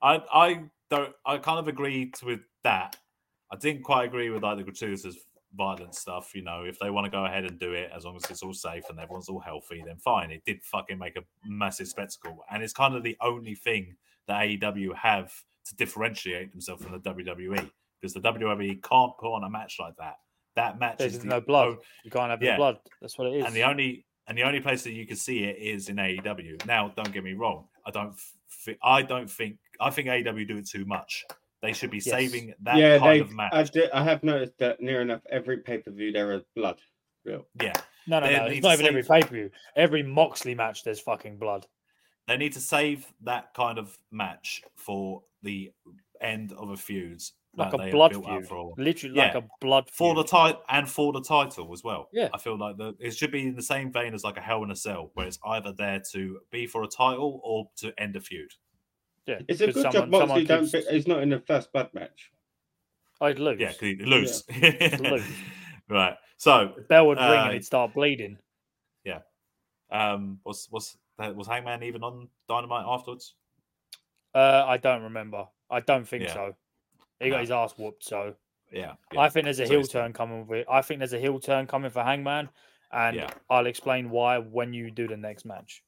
[0.01, 1.13] I I don't.
[1.25, 2.97] I kind of agreed with that.
[3.51, 5.15] I didn't quite agree with like the gratuitous
[5.55, 6.33] violent stuff.
[6.33, 8.43] You know, if they want to go ahead and do it, as long as it's
[8.43, 10.31] all safe and everyone's all healthy, then fine.
[10.31, 13.95] It did fucking make a massive spectacle, and it's kind of the only thing
[14.27, 15.31] that AEW have
[15.67, 17.69] to differentiate themselves from the WWE
[18.01, 20.15] because the WWE can't put on a match like that.
[20.55, 21.77] That match There's is the no blood.
[22.03, 22.49] You can't have Yeah.
[22.51, 22.79] your blood.
[23.01, 23.45] That's what it is.
[23.45, 26.65] and the only and the only place that you can see it is in AEW.
[26.65, 27.67] Now, don't get me wrong.
[27.85, 28.13] I don't.
[28.13, 29.57] F- I don't think.
[29.79, 31.25] I think AEW do it too much.
[31.61, 32.05] They should be Yes.
[32.05, 33.19] saving that yeah, kind they.
[33.21, 33.53] of match.
[33.53, 36.79] I, did, I have noticed that near enough every pay per view there is blood.
[37.23, 37.45] Real.
[37.61, 37.73] yeah,
[38.07, 38.45] no, no, they no.
[38.45, 39.51] It's not even every pay per view.
[39.75, 41.67] Every Moxley match, there's fucking blood.
[42.27, 45.71] they need to save that kind of match for the
[46.21, 47.19] end of a feud,
[47.57, 48.47] Like a blood feud.
[48.47, 49.39] for all- Literally like Yeah.
[49.39, 52.09] a blood for the title and for the title as well.
[52.13, 52.29] Yeah.
[52.33, 54.63] I feel like the it should be in the same vein as like a Hell
[54.63, 58.15] in a Cell, where it's either there to be for a title or to end
[58.15, 58.51] a feud.
[59.25, 60.71] Yeah, It's a good someone- job Moxley someone don't.
[60.71, 62.31] keeps- he's not in the first blood match.
[63.21, 63.59] I'd lose.
[63.59, 64.43] Yeah, he lose.
[64.99, 65.23] lose.
[65.89, 66.17] right.
[66.37, 68.39] So, The bell would ring Uh, and he'd start bleeding.
[69.03, 69.19] Yeah.
[69.91, 73.35] Um, was was that was Hangman even on Dynamite afterwards?
[74.33, 75.45] Uh, I don't remember.
[75.69, 76.33] I don't think Yeah.
[76.33, 76.55] so.
[77.19, 77.41] He got No.
[77.41, 78.03] his ass whooped.
[78.03, 78.35] So
[78.71, 78.95] Yeah.
[79.15, 80.65] I think there's a So heel turn coming with.
[80.69, 82.49] I think there's a heel turn coming for Hangman,
[82.91, 83.29] and Yeah.
[83.51, 85.83] I'll explain why when you do the next match.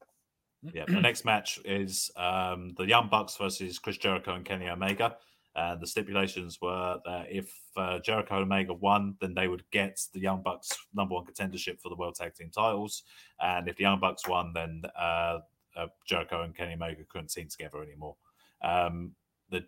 [0.74, 5.18] Yeah, the next match is um, the Young Bucks versus Chris Jericho and Kenny Omega.
[5.56, 10.00] Uh, the stipulations were that if uh, Jericho and Omega won, then they would get
[10.14, 13.04] the Young Bucks number one contendership for the World Tag Team titles.
[13.40, 15.40] And if the Young Bucks won, then uh,
[15.76, 18.16] uh, Jericho and Kenny Omega couldn't team together anymore.
[18.64, 19.12] Um,
[19.50, 19.66] the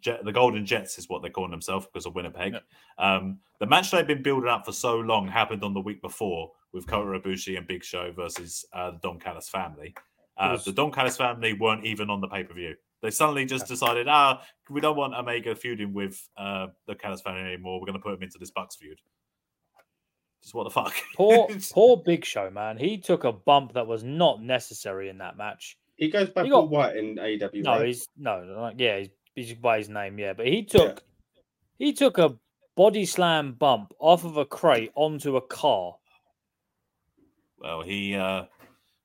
[0.00, 2.56] Jet, the Golden Jets is what they're calling themselves because of Winnipeg.
[2.98, 6.50] Um, the match they've been building up for so long happened on the week before
[6.72, 9.94] with Kota Ibushi and Big Show versus uh, the Don Callis family.
[10.42, 12.74] Uh, was- the Don Callis family weren't even on the pay per view.
[13.02, 17.40] They suddenly just decided, ah, we don't want Omega feuding with uh, the Callis family
[17.42, 17.80] anymore.
[17.80, 18.98] We're going to put him into this Bucks feud.
[20.40, 20.94] Just what the fuck?
[21.16, 22.76] Poor, poor Big Show, man.
[22.76, 25.76] He took a bump that was not necessary in that match.
[25.96, 27.62] He goes back You got- white in AEW.
[27.62, 30.32] No, he's no, like, yeah, he's, he's by his name, yeah.
[30.32, 31.02] But he took,
[31.78, 32.36] he took a
[32.76, 35.96] body slam bump off of a crate onto a car.
[37.58, 38.44] well, he uh,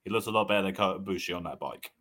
[0.07, 1.91] he looks a lot better than Kota Ibushi on that bike.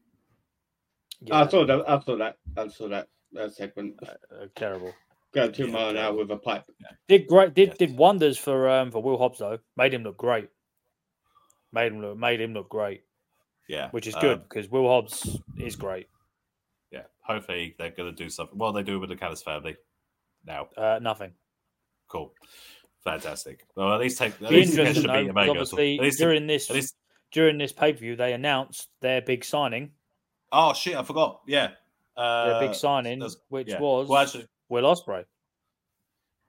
[1.32, 1.88] I saw that.
[1.90, 2.36] I saw that.
[2.56, 3.98] I saw that, that segment.
[4.06, 4.92] uh, terrible.
[5.34, 6.62] Going two Yeah, mile an hour with a pipe.
[7.08, 7.78] Did great, did Yes.
[7.78, 9.58] did wonders for um for Will Hobbs though.
[9.76, 10.48] Made him look great.
[11.72, 13.02] Made him look made him look great,
[13.68, 16.06] Yeah, which is um, good because Will Hobbs is great.
[16.92, 18.56] yeah, hopefully they're going to do something.
[18.56, 19.76] Well, they do with the Callis family
[20.46, 20.68] now.
[20.76, 21.32] Uh, nothing.
[22.08, 22.32] Cool,
[23.02, 23.64] fantastic.
[23.74, 25.50] Well, at least take at least interesting should though, beat 'cause Omega.
[25.50, 26.94] obviously At least- during this at least-
[27.32, 29.90] during this pay per view they announced their big signing,
[30.52, 31.40] oh shit, I forgot.
[31.46, 31.70] Yeah,
[32.16, 32.24] their
[32.54, 33.80] uh, big signing, that's- which yeah.
[33.80, 35.24] was well, actually, Will Ospreay.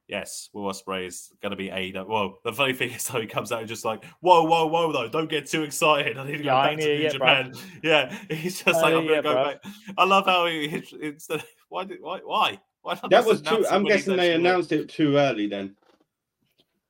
[0.08, 2.08] yes, Will Ospreay is going to be AEW.
[2.08, 4.92] Well, the funny thing is, though, he comes out and just like, whoa, whoa, whoa,
[4.92, 6.18] though, don't get too excited.
[6.18, 7.14] I need to go Yeah, back to New yet, bruv.
[7.14, 7.54] Japan.
[7.84, 9.74] Yeah, he's just I like, I'm here going to go yet, back.
[9.98, 11.44] I love how he it's- instead.
[11.70, 11.84] Why?
[11.84, 12.20] Did, why?
[12.24, 12.60] Why?
[12.82, 13.66] Why That was too.
[13.70, 15.48] I'm guessing they announced it too early.
[15.48, 15.76] Then.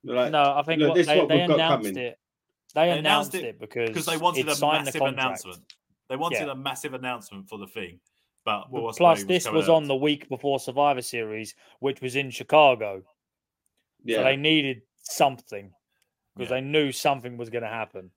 [0.04, 1.98] Like, no, I think look, what, this is they, what they we've got announced coming.
[1.98, 2.20] it.
[2.76, 5.74] They They announced, announced it it because because they wanted a massive announcement.
[6.10, 6.52] They wanted Yeah.
[6.52, 8.00] a massive announcement for the thing,
[8.46, 12.30] but Plus, Ospreay this was out- on the week before Survivor Series, which was in
[12.30, 13.04] Chicago.
[14.04, 14.18] yeah.
[14.18, 15.74] So they needed something
[16.36, 16.58] because Yeah.
[16.58, 18.12] they knew something was going to happen.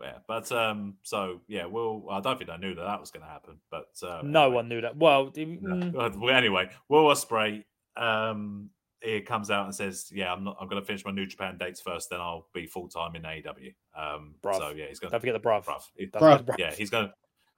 [0.00, 3.22] Yeah, but um, so yeah, well, I don't think I knew that that was going
[3.24, 4.54] to happen, but uh, no anyway.
[4.56, 4.96] one knew that.
[4.96, 5.30] Well, No.
[5.32, 7.64] mm, Well, anyway, Will Ospreay,
[7.96, 8.70] um,
[9.04, 10.56] he comes out and says, "Yeah, I'm not.
[10.60, 13.22] I'm going to finish my New Japan dates first, then I'll be full time in
[13.22, 14.58] AEW." Um, Bruv.
[14.58, 15.64] so yeah, he's going don't to forget the bruv.
[15.64, 15.82] bruv.
[15.96, 16.58] He- Don't forget the bruv.
[16.58, 17.06] yeah, he's going.
[17.06, 17.14] to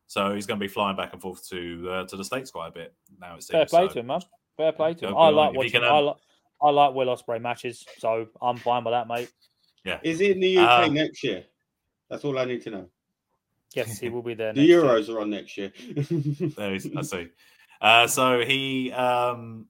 [0.06, 2.68] So he's going to be flying back and forth to uh, to the states quite
[2.68, 3.36] a bit now.
[3.36, 3.50] It seems.
[3.52, 3.94] Fair play so.
[3.94, 4.20] to him, man.
[4.56, 5.16] Fair play to him.
[5.16, 5.56] I like him.
[5.56, 5.72] Watching.
[5.72, 6.16] can, I um, like.
[6.62, 9.30] I like Will Ospreay matches, so I'm fine with that, mate.
[9.84, 10.00] Yeah.
[10.02, 11.44] Is it in the UK Uh, next year?
[12.08, 12.86] That's all I need to know.
[13.74, 14.52] Yes, he will be there.
[14.54, 14.82] The next year.
[14.82, 15.72] Euros are on next year.
[16.56, 17.28] There is, I see.
[17.78, 19.66] Uh, so he um,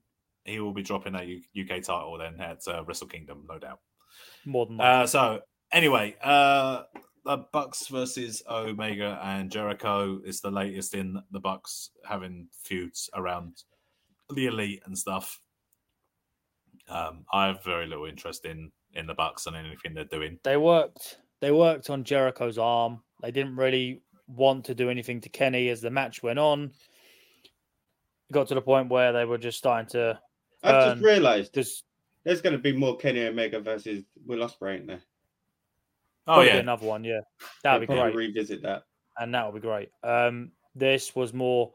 [0.47, 1.27] he will be dropping that
[1.59, 3.79] UK title then at uh, Wrestle Kingdom, no doubt.
[4.45, 5.03] more than likely.
[5.03, 5.39] Uh, so
[5.71, 6.83] anyway, uh,
[7.25, 13.57] the Bucks versus Omega and Jericho is the latest in the Bucks having feuds around
[14.33, 15.41] the elite and stuff.
[16.89, 20.39] Um, I have very little interest in in the Bucks and anything they're doing.
[20.43, 21.17] they worked.
[21.41, 23.03] They worked on Jericho's arm.
[23.21, 26.71] They didn't really want to do anything to Kenny as the match went on.
[27.43, 30.19] It got to the point where they were just starting to
[30.63, 31.85] I've Um, just realised just
[32.23, 35.01] there's going to be more Kenny Omega versus Will Ospreay, ain't there?
[36.27, 37.03] Oh probably yeah, another one.
[37.03, 37.19] Yeah,
[37.63, 38.27] that'd be They'll probably great.
[38.35, 38.83] Revisit that.
[39.17, 39.89] and that would be great.
[40.03, 41.73] Um, this was more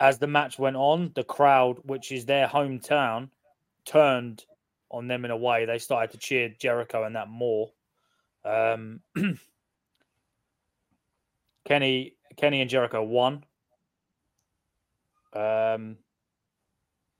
[0.00, 3.28] as the match went on, the crowd, which is their hometown,
[3.84, 4.44] turned
[4.90, 5.64] on them in a way.
[5.66, 7.70] They started to cheer Jericho and that more.
[8.44, 9.00] Um,
[11.64, 13.44] Kenny, Kenny and Jericho won.
[15.32, 15.96] Um,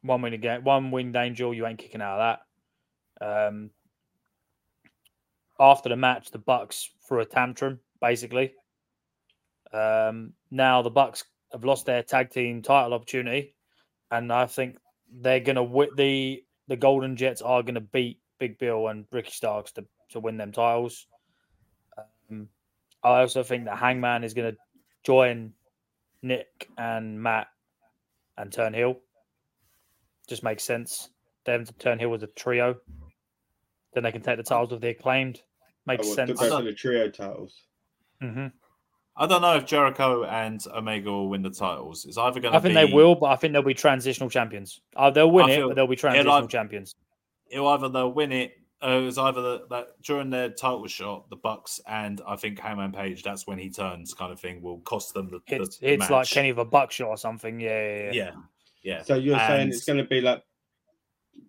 [0.05, 1.55] one win again, one winged angel.
[1.55, 2.39] You ain't kicking out of
[3.21, 3.49] that.
[3.49, 3.71] Um,
[5.59, 8.53] after the match, the Bucks threw a tantrum, basically.
[9.73, 13.57] Um, now the Bucks have lost their tag team title opportunity,
[14.11, 14.77] and I think
[15.11, 19.73] they're gonna wi- the the Golden Jets are gonna beat Big Bill and Ricky Starks
[19.73, 21.07] to to win them titles.
[22.31, 22.49] Um,
[23.03, 24.57] I also think that Hangman is gonna
[25.03, 25.55] join
[26.23, 27.49] Nick and Matt
[28.37, 29.01] and turn heel.
[30.29, 31.11] Just makes sense.
[31.45, 32.77] Them to turn heel as a trio.
[33.93, 35.43] Then they can take the titles of the acclaimed.
[35.87, 36.41] I Makes want to sense.
[36.41, 37.63] go for the trio titles.
[38.21, 38.47] hmm
[39.17, 42.05] I don't know if Jericho and Omega will win the titles.
[42.05, 44.29] It's either going to I think be they will, but I think they'll be transitional
[44.29, 44.81] champions.
[44.97, 46.97] Uh, they'll win I it, feel- but they'll be yeah, transitional like- champions.
[47.49, 48.55] it'll either they'll win it.
[48.83, 52.59] Uh, it was either the, that during their title shot, the Bucks and I think
[52.59, 53.23] Hangman Page.
[53.23, 54.61] That's when he turns, kind of thing.
[54.61, 55.39] Will cost them the.
[55.49, 56.33] the- It's the it's like match.
[56.33, 57.61] Kenny with a buckshot or something.
[57.61, 58.11] Yeah, yeah, yeah.
[58.13, 58.31] Yeah,
[58.85, 59.03] yeah.
[59.03, 60.45] So you're saying it's going to be like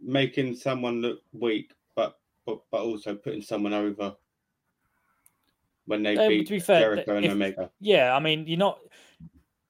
[0.01, 4.15] making someone look weak, but but, but also putting someone over.
[5.85, 7.69] when they beat to be fair, Jericho and if- Omega.
[7.79, 8.79] Yeah, I mean, you're not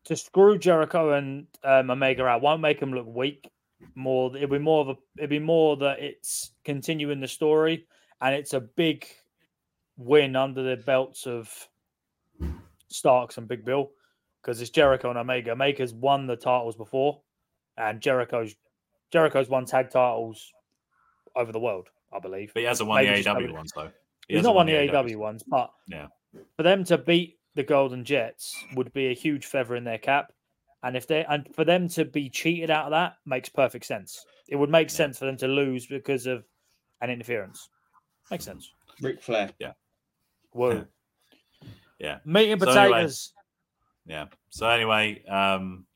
[0.06, 3.50] to screw Jericho and um, Omega out won't make them look weak.
[3.96, 7.88] More, it'll be more of a, it'll be more that it's continuing the story,
[8.22, 9.06] and it's a big
[9.98, 11.52] win under the belts of
[12.88, 13.92] Starks and Big Bill
[14.42, 15.52] because it's Jericho and Omega.
[15.52, 17.22] Omega's won the titles before,
[17.78, 18.56] and Jericho's
[19.12, 20.52] Jericho's won tag titles
[21.36, 22.52] over the world, I believe.
[22.54, 23.92] But he hasn't won Maybe the just AW ones though.
[24.28, 25.16] He He's hasn't not won the AEW.
[25.16, 26.08] AW ones, but Yeah.
[26.58, 30.32] for them to beat the Golden Jets would be a huge feather in their cap.
[30.84, 34.26] And if they and for them to be cheated out of that makes perfect sense.
[34.48, 34.94] It would make Yeah.
[34.96, 36.46] sense for them to lose because of
[37.02, 37.70] an interference.
[38.30, 38.72] Makes sense.
[39.02, 39.52] Ric Flair.
[39.60, 39.74] Yeah.
[40.52, 40.86] Whoa.
[42.00, 42.20] Yeah.
[42.26, 43.34] Meat and So anyway- potatoes.
[44.06, 44.26] Yeah.
[44.50, 45.88] So anyway, um,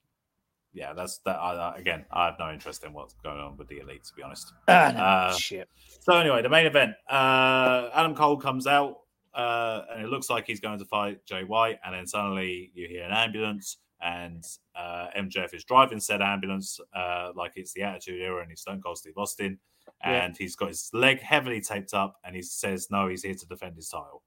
[0.80, 1.36] yeah, that's that.
[1.38, 4.14] I, I- again, I have no interest in what's going on with the elite, to
[4.16, 4.54] be honest.
[4.68, 5.68] Ah, no, uh, shit.
[6.02, 6.94] So anyway, the main event.
[7.10, 9.00] Uh, Adam Cole comes out,
[9.34, 12.88] uh, and it looks like he's going to fight Jay White, and then suddenly you
[12.88, 14.44] hear an ambulance, and
[14.76, 18.82] uh, MJF is driving said ambulance uh, like it's the Attitude Era, and he's Stone
[18.82, 19.60] Cold Steve Austin,
[20.04, 20.24] Yeah.
[20.26, 23.46] and he's got his leg heavily taped up, and he says no, he's here to
[23.46, 24.24] defend his title.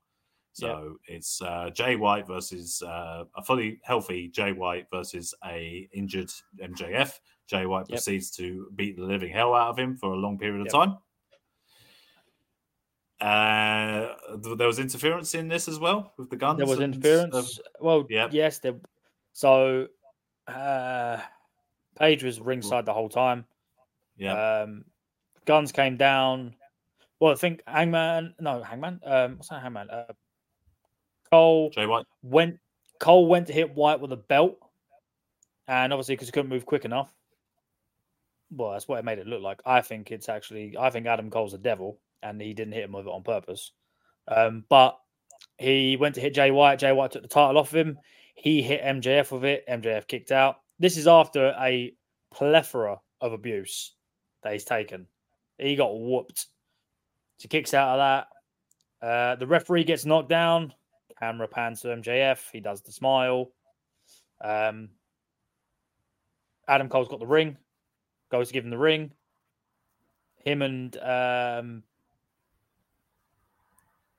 [0.54, 6.30] So it's uh, Jay White versus uh, a fully healthy Jay White versus a injured
[6.62, 7.18] MJF.
[7.46, 7.96] Jay White Yep.
[7.96, 10.72] proceeds to beat the living hell out of him for a long period of Yep.
[10.74, 10.96] time.
[13.20, 16.58] Uh, th- there was interference in this as well with the Gunns.
[16.58, 17.60] There was and, interference.
[17.80, 18.74] well, yes, there
[19.32, 19.86] so
[20.48, 21.18] uh
[21.98, 23.44] Page was ringside the whole time.
[24.16, 24.84] yeah, Um,
[25.44, 26.56] Gunns came down.
[27.20, 28.34] Well, I think Hangman.
[28.40, 28.98] No, Hangman.
[29.04, 29.62] Um, what's that?
[29.62, 29.88] Hangman.
[29.90, 30.04] Uh,
[31.32, 32.06] Cole Jay White.
[32.22, 32.58] went.
[33.00, 34.58] Cole went to hit White with a belt,
[35.66, 37.12] and obviously because he couldn't move quick enough.
[38.50, 39.60] Well, that's what it made it look like.
[39.64, 40.76] I think it's actually.
[40.78, 43.72] I think Adam Cole's a devil, and he didn't hit him with it on purpose.
[44.28, 44.98] Um, but
[45.58, 46.78] he went to hit Jay White.
[46.78, 47.98] Jay White took the title off of him.
[48.34, 49.64] He hit MJF with it.
[49.68, 50.56] MJF kicked out.
[50.78, 51.94] This is after a
[52.32, 53.94] plethora of abuse
[54.42, 55.06] that he's taken.
[55.58, 56.46] He got whooped.
[57.38, 58.26] He kicks out of
[59.00, 59.06] that.
[59.06, 60.72] Uh, the referee gets knocked down.
[61.22, 62.50] Camera pans to MJF.
[62.52, 63.52] He does the smile.
[64.42, 64.88] Um,
[66.66, 67.56] Adam Cole's got the ring.
[68.28, 69.12] Goes to give him the ring.
[70.44, 71.82] Him and um,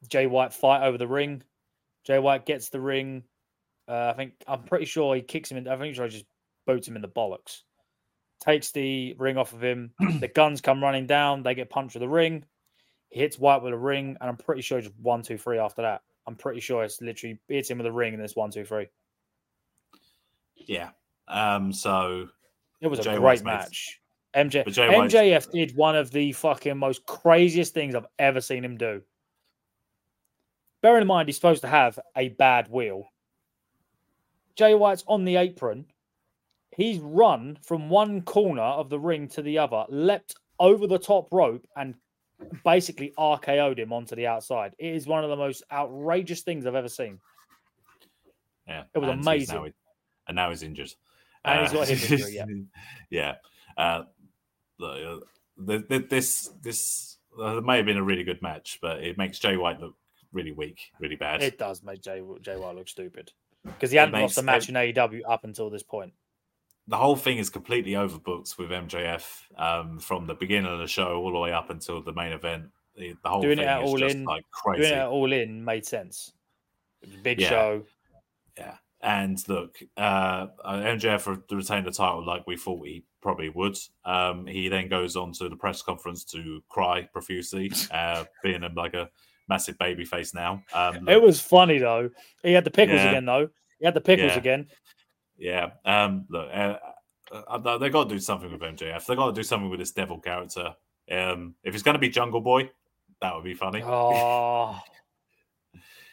[0.08, 1.44] Jay White fight over the ring.
[2.06, 3.24] Jay White gets the ring.
[3.86, 5.68] Uh, I think I'm pretty sure he kicks him in.
[5.68, 6.26] I think he just
[6.66, 7.64] boots him in the bollocks.
[8.40, 9.92] Takes the ring off of him.
[10.22, 11.44] the Gunns come running down.
[11.44, 12.46] They get punched with the ring.
[13.10, 15.82] He hits White with a ring, and I'm pretty sure just one, two, three after
[15.82, 16.02] that.
[16.28, 18.88] I'm pretty sure it's literally hits him with a ring, and it's one, two, three.
[20.56, 20.90] Yeah.
[21.28, 21.72] Um.
[21.74, 22.28] So
[22.82, 24.00] It was a Jay great White's made- match.
[24.36, 28.42] MJ, But Jay White's- MJF did one of the fucking most craziest things I've ever
[28.42, 29.04] seen him do.
[30.82, 33.10] Bearing in mind he's supposed to have a bad wheel.
[34.56, 35.86] Jay White's on the apron.
[36.76, 41.32] He's run from one corner of the ring to the other, leapt over the top
[41.32, 41.94] rope, and
[42.64, 44.76] basically RKO'd him onto the outside.
[44.78, 47.20] It is one of the most outrageous things I've ever seen.
[48.68, 49.56] yeah, It was and amazing.
[49.56, 49.68] now-
[50.28, 50.94] and now he's injured.
[51.46, 52.46] And he's got hip injury, yeah.
[53.10, 53.36] yeah.
[53.76, 54.04] Uh,
[54.80, 55.22] the,
[55.58, 59.40] the, the, this this uh, may have been a really good match, but it makes
[59.40, 59.96] Jay White look
[60.32, 61.44] really weak, really bad.
[61.44, 63.34] It does make Jay, Jay White look stupid
[63.66, 66.14] because he hadn't lost a match in AEW up until this point.
[66.88, 69.24] The whole thing is completely overbooked with MJF
[69.58, 72.66] um, from the beginning of the show all the way up until the main event.
[72.96, 74.90] The, the whole Doing it thing at is All just In- like crazy.
[74.90, 76.34] Doing it all in made sense.
[77.02, 77.50] It big Yeah.
[77.50, 77.84] show.
[78.58, 78.76] Yeah.
[79.02, 83.78] And look, uh, MJF re- retained the title like we thought he probably would.
[84.06, 88.70] Um, he then goes on to the press conference to cry profusely, uh, being a,
[88.76, 89.10] like a
[89.50, 90.62] massive baby face now.
[90.74, 92.10] Um, It was funny though.
[92.44, 93.10] He had the pickles Yeah.
[93.10, 93.50] again though.
[93.80, 94.38] He had the pickles Yeah.
[94.38, 94.68] again.
[95.38, 95.72] Yeah.
[95.86, 96.78] Um, look, uh,
[97.32, 99.06] uh, they got to do something with MJF.
[99.06, 100.76] They got to do something with this devil character.
[101.12, 102.70] Um, if it's going to be Jungle Boy,
[103.22, 103.82] that would be funny.
[103.86, 104.80] Oh,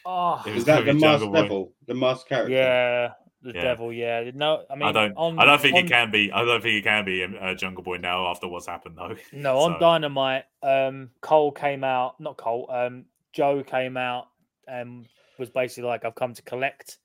[0.06, 1.42] oh, If Is that gonna the be masked Jungle Boy.
[1.42, 1.72] devil?
[1.86, 2.52] The masked character?
[2.54, 3.12] yeah,
[3.42, 3.62] the Yeah.
[3.62, 3.92] devil.
[3.92, 5.12] Yeah, no, I mean, I don't.
[5.16, 6.32] On, I don't think on, it can be.
[6.32, 9.16] I don't think it can be uh, Jungle Boy now after what's happened though.
[9.32, 12.18] No, on So- Dynamite, um, Cole came out.
[12.20, 12.68] Not Cole.
[12.70, 14.28] Um, Joe came out
[14.66, 15.06] and
[15.38, 16.98] was basically like, "I've come to collect."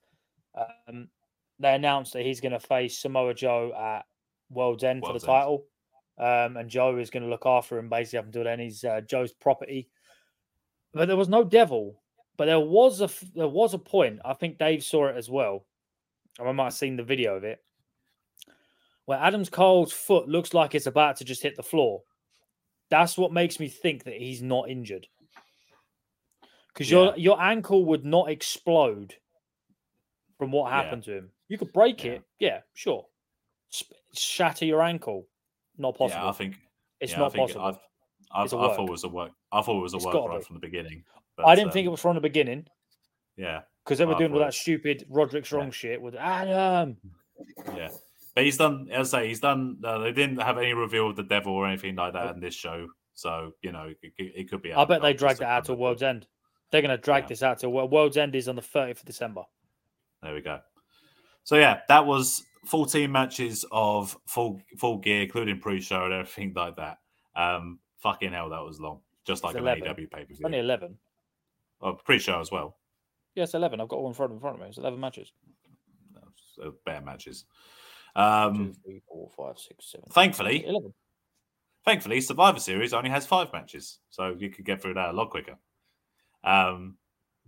[0.88, 1.08] Um,
[1.58, 4.04] they announced that he's going to face Samoa Joe at
[4.50, 5.64] World's End World's for the title,
[6.18, 8.60] um, and Joe is going to look after him basically up until then.
[8.60, 9.88] He's uh, Joe's property.
[10.92, 12.00] But there was no devil.
[12.36, 14.20] But there was a there was a point.
[14.24, 15.64] I think Dave saw it as well.
[16.38, 17.62] I might have seen the video of it
[19.06, 22.02] where Adams Cole's foot looks like it's about to just hit the floor.
[22.90, 25.08] That's what makes me think that he's not injured.
[26.68, 26.98] because Yeah.
[27.04, 29.14] your your ankle would not explode
[30.38, 30.82] from what Yeah.
[30.82, 31.30] happened to him.
[31.48, 32.12] You could break Yeah.
[32.12, 33.06] it, yeah, sure.
[34.12, 35.26] Shatter your ankle,
[35.76, 36.22] not possible.
[36.22, 36.56] Yeah, I think
[37.00, 37.64] it's yeah, not think possible.
[37.64, 37.78] I've,
[38.32, 39.32] I've, I thought it was a work.
[39.52, 41.04] I thought it was a work right from the beginning.
[41.44, 42.66] I didn't think it um, was from the beginning
[43.36, 46.96] Yeah, because they were doing all that stupid Roderick Strong shit with Adam.
[47.74, 47.90] yeah.
[48.34, 48.88] But he's done.
[48.90, 49.78] As I say, he's done.
[49.82, 52.54] Uh, they didn't have any reveal of the devil or anything like that in this
[52.54, 52.86] show.
[53.14, 54.74] So you know, it, it, could be.
[54.74, 56.26] I bet they dragged it out to World's End.
[56.70, 57.28] They're going to drag Yeah.
[57.28, 59.42] this out to Wo- World's End is on the 30th of December.
[60.22, 60.60] There we go.
[61.44, 66.76] So yeah, that was 14 matches of full full gear, including pre-show and everything like
[66.76, 66.98] that.
[67.34, 69.00] Um, fucking hell, that was long.
[69.24, 69.82] Just like It's an 11.
[69.82, 70.96] AEW pay per It's only 11.
[71.82, 72.76] Oh, pre-show as well.
[73.34, 73.80] Yes, 11.
[73.80, 74.68] I've got one in front, in front of me.
[74.68, 75.32] It's 11 matches.
[76.56, 77.44] So better matches.
[78.14, 80.08] Um, Two, three, four, five, six, seven.
[80.10, 80.94] thankfully, 11.
[81.84, 85.28] thankfully, Survivor Series only has five matches, so you could get through that a lot
[85.28, 85.56] quicker.
[86.42, 86.96] Um,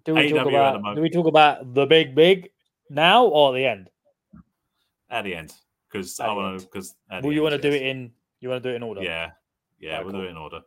[0.04, 2.50] Do we, talk at the about, do we talk about the big, big
[2.90, 3.90] now or at the end?
[5.10, 5.52] at the end,
[5.90, 8.68] because I want to, because Well, you want to do it in, you want to
[8.68, 9.02] do it in order?
[9.02, 9.30] Yeah,
[9.78, 10.20] yeah, Alright, we'll cool.
[10.22, 10.60] do it in order.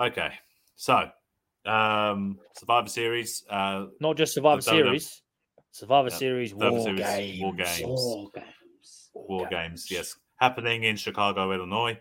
[0.00, 0.32] Okay,
[0.74, 1.10] so
[1.66, 3.44] um, Survivor Series.
[3.50, 5.22] Uh, Not just Survivor The WWE Series.
[5.70, 7.40] Survivor Yeah, Series Survivor War Series Games.
[7.42, 7.88] War Games.
[7.90, 9.10] War games.
[9.14, 11.98] War Games, yes, happening in Chicago, Illinois.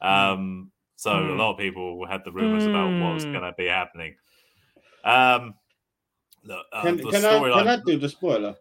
[0.00, 0.08] Hmm.
[0.08, 1.36] Um, so a Mm.
[1.38, 3.32] lot of people had the rumors about what was Mm.
[3.32, 4.16] going to be happening.
[5.04, 5.54] Um,
[6.44, 7.68] look, uh, Can, the can, I, can.
[7.68, 8.56] I do the spoiler?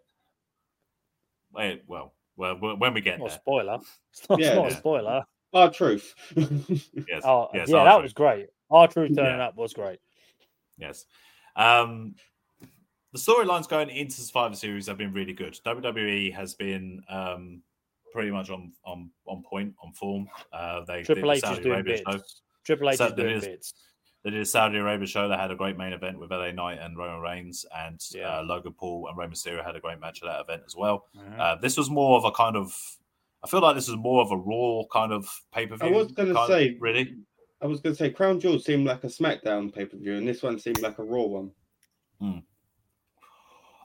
[1.54, 3.80] Wait, well, well, when we get Not a there, spoiler.
[4.14, 4.68] It's not, it's not yeah.
[4.68, 5.24] a spoiler.
[5.54, 6.16] R-Truth.
[6.36, 8.48] yes, Oh, yes, yeah, I'll that show was great.
[8.70, 9.48] R-Truth turning Yeah.
[9.48, 10.00] up was great.
[10.78, 11.06] Yes.
[11.56, 12.16] Um,
[13.14, 15.58] the storylines going into Survivor Series have been really good.
[15.66, 17.62] WWE has been um,
[18.14, 20.28] pretty much on on on point, on form.
[20.54, 22.12] Uh, they Triple did H the is doing Arabia bits.
[22.12, 22.24] show.
[22.66, 23.74] Triple H So is there doing is- bits.
[24.24, 25.28] They did a Saudi Arabia show.
[25.28, 28.40] They had a great main event with LA Knight and Roman Reigns, and Yeah.
[28.40, 31.08] uh, Logan Paul and Rey Mysterio had a great match at that event as well.
[31.18, 31.40] Mhm.
[31.40, 32.76] Uh, this was more of a kind of.
[33.44, 35.88] I feel like this was more of a raw kind of pay per view.
[35.88, 37.16] I was gonna say- really.
[37.64, 40.28] I was going to say Crown Jewel seemed like a SmackDown pay per view, and
[40.28, 41.52] this one seemed like a Raw one.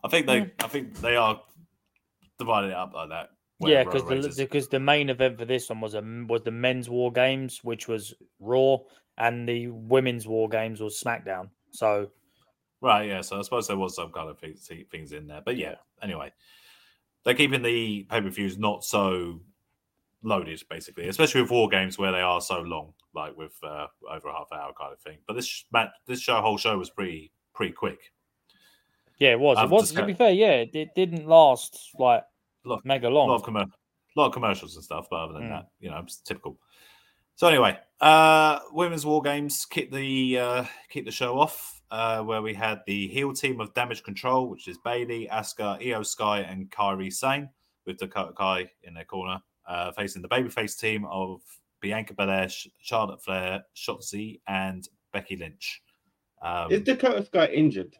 [0.04, 0.50] I think they.
[0.62, 1.40] I think they are
[2.38, 3.30] dividing it up like that.
[3.60, 4.04] yeah, because
[4.36, 7.64] the because the main event for this one was a was the men's War Games,
[7.64, 8.78] which was Raw,
[9.18, 11.50] and the women's War Games was SmackDown.
[11.70, 12.10] So
[12.82, 13.22] Right, yeah.
[13.22, 15.76] So I suppose there was some kind of things, things in there, but yeah.
[16.02, 16.30] Anyway,
[17.24, 19.40] they're keeping the pay per views not so
[20.22, 24.28] loaded, basically, especially with war games where they are so long, like with uh, over
[24.28, 25.18] a half hour kind of thing.
[25.26, 28.12] But this Matt, this show whole show was pretty pretty quick.
[29.18, 29.56] yeah, it was.
[29.56, 30.30] I've it was to be fair.
[30.32, 32.24] Yeah, it, didn't last like
[32.64, 33.28] Look, mega A long.
[33.28, 33.70] lot of commer-
[34.16, 35.50] lot of commercials and stuff, but other than Mm.
[35.50, 36.58] that, you know, it's typical.
[37.36, 41.72] So anyway, uh women's war games kick the uh kick the show off.
[41.88, 46.04] Uh, where we had the heel team of Damage Control, which is Bayley, Asuka, Iyo
[46.04, 47.48] Sky, and Kairi Sane,
[47.86, 51.42] with Dakota Kai in their corner, uh, facing the babyface team of
[51.80, 52.48] Bianca Belair,
[52.80, 55.80] Charlotte Flair, Shotzi, and Becky Lynch.
[56.42, 57.94] Um, Is Dakota Sky injured?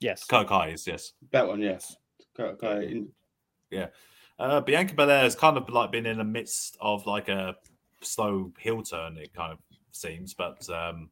[0.00, 0.22] yes.
[0.26, 1.12] Dakota Kai is yes.
[1.32, 1.96] That one, yes.
[2.34, 3.08] Dakota Sky in-
[3.70, 3.88] Yeah.
[4.38, 7.56] Uh, Bianca Belair has kind of like been in the midst of like a
[8.06, 9.16] slow heel turn.
[9.16, 9.58] It kind of
[9.92, 11.10] seems, but um,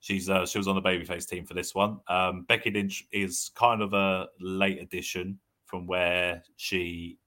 [0.00, 2.00] she's uh, she was on the babyface team for this one.
[2.08, 7.18] Um, Becky Lynch is kind of a late addition from where she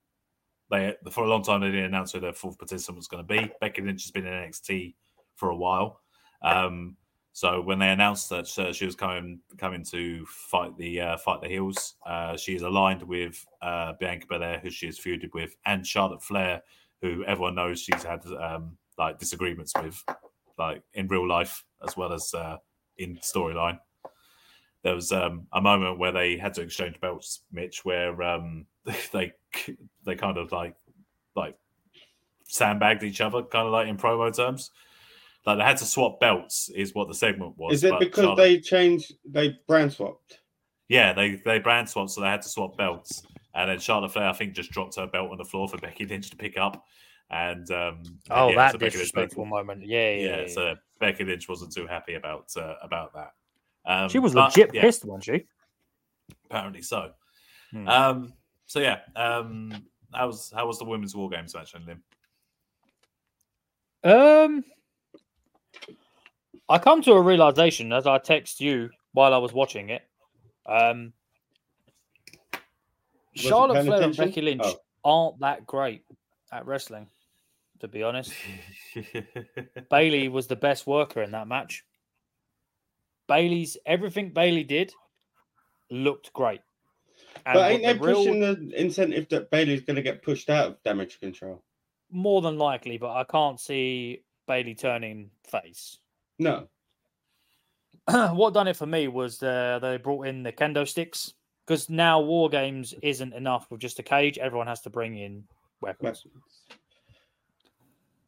[0.70, 3.34] they for a long time they didn't announce who their fourth participant was going to
[3.34, 3.50] be.
[3.60, 4.94] Becky Lynch has been in NXT
[5.34, 6.00] for a while.
[6.42, 6.96] Um,
[7.32, 11.40] so when they announced that uh, she was coming coming to fight the uh, fight
[11.42, 15.56] the heels, uh, she is aligned with uh, Bianca Belair, who she has feuded with,
[15.66, 16.62] and Charlotte Flair,
[17.02, 20.02] who everyone knows she's had um, like disagreements with,
[20.58, 22.56] like in real life as well as uh,
[22.98, 23.78] in storyline.
[24.82, 28.66] There was um, a moment where they had to exchange belts, Mitch, where um,
[29.12, 29.32] they
[30.04, 30.76] they kind of like
[31.34, 31.56] like
[32.44, 34.70] sandbagged each other, kind of like in promo terms.
[35.46, 37.74] Like they had to swap belts, is what the segment was.
[37.74, 40.40] Is it because Charlotte- they changed, they brand swapped?
[40.88, 43.22] yeah, they they brand swapped, so they had to swap belts.
[43.54, 46.04] And then Charlotte Flair, I think, just dropped her belt on the floor for Becky
[46.06, 46.84] Lynch to pick up.
[47.30, 49.84] And um, Oh, yeah, that so Becky Lynch- disrespectful moment.
[49.86, 50.26] Yeah, yeah.
[50.26, 53.32] Yeah, yeah, so Becky Lynch wasn't too happy about uh, about that.
[53.86, 55.46] Um, she was but, legit yeah, pissed, wasn't she?
[56.46, 57.12] Apparently so.
[57.70, 57.88] Hmm.
[57.88, 58.32] Um,
[58.66, 59.72] so yeah, um,
[60.12, 62.02] how was how was the women's war games match, and Lim?
[64.04, 64.64] Um,
[66.68, 70.02] I come to a realization as I text you while I was watching it.
[70.66, 71.12] Um,
[73.36, 74.16] Wasn't Charlotte paying Flair and?
[74.16, 74.76] Becky Lynch Oh.
[75.04, 76.04] aren't that great
[76.52, 77.08] at wrestling,
[77.80, 78.32] to be honest.
[79.90, 81.84] Bayley was the best worker in that match.
[83.26, 84.92] Bayley's everything Bayley did
[85.90, 86.60] looked great.
[87.46, 90.50] And but ain't they the real- pushing the incentive that Bayley's going to get pushed
[90.50, 91.62] out of damage control?
[92.14, 95.98] more than likely, but I can't see Bayley turning face.
[96.38, 96.68] No.
[98.32, 101.34] what done it for me was uh, they brought in the kendo sticks
[101.66, 104.38] because now war games isn't enough with just a cage.
[104.38, 105.44] Everyone has to bring in
[105.84, 106.26] weapons,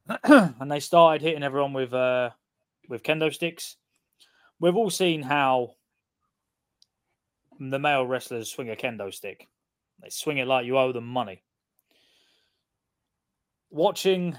[0.25, 2.31] and they started hitting everyone with uh,
[2.89, 3.77] with kendo sticks.
[4.61, 5.75] We've all seen how
[7.59, 9.49] the male wrestlers swing a kendo stick.
[10.03, 11.43] They swing it like you owe them money.
[13.71, 14.39] Watching,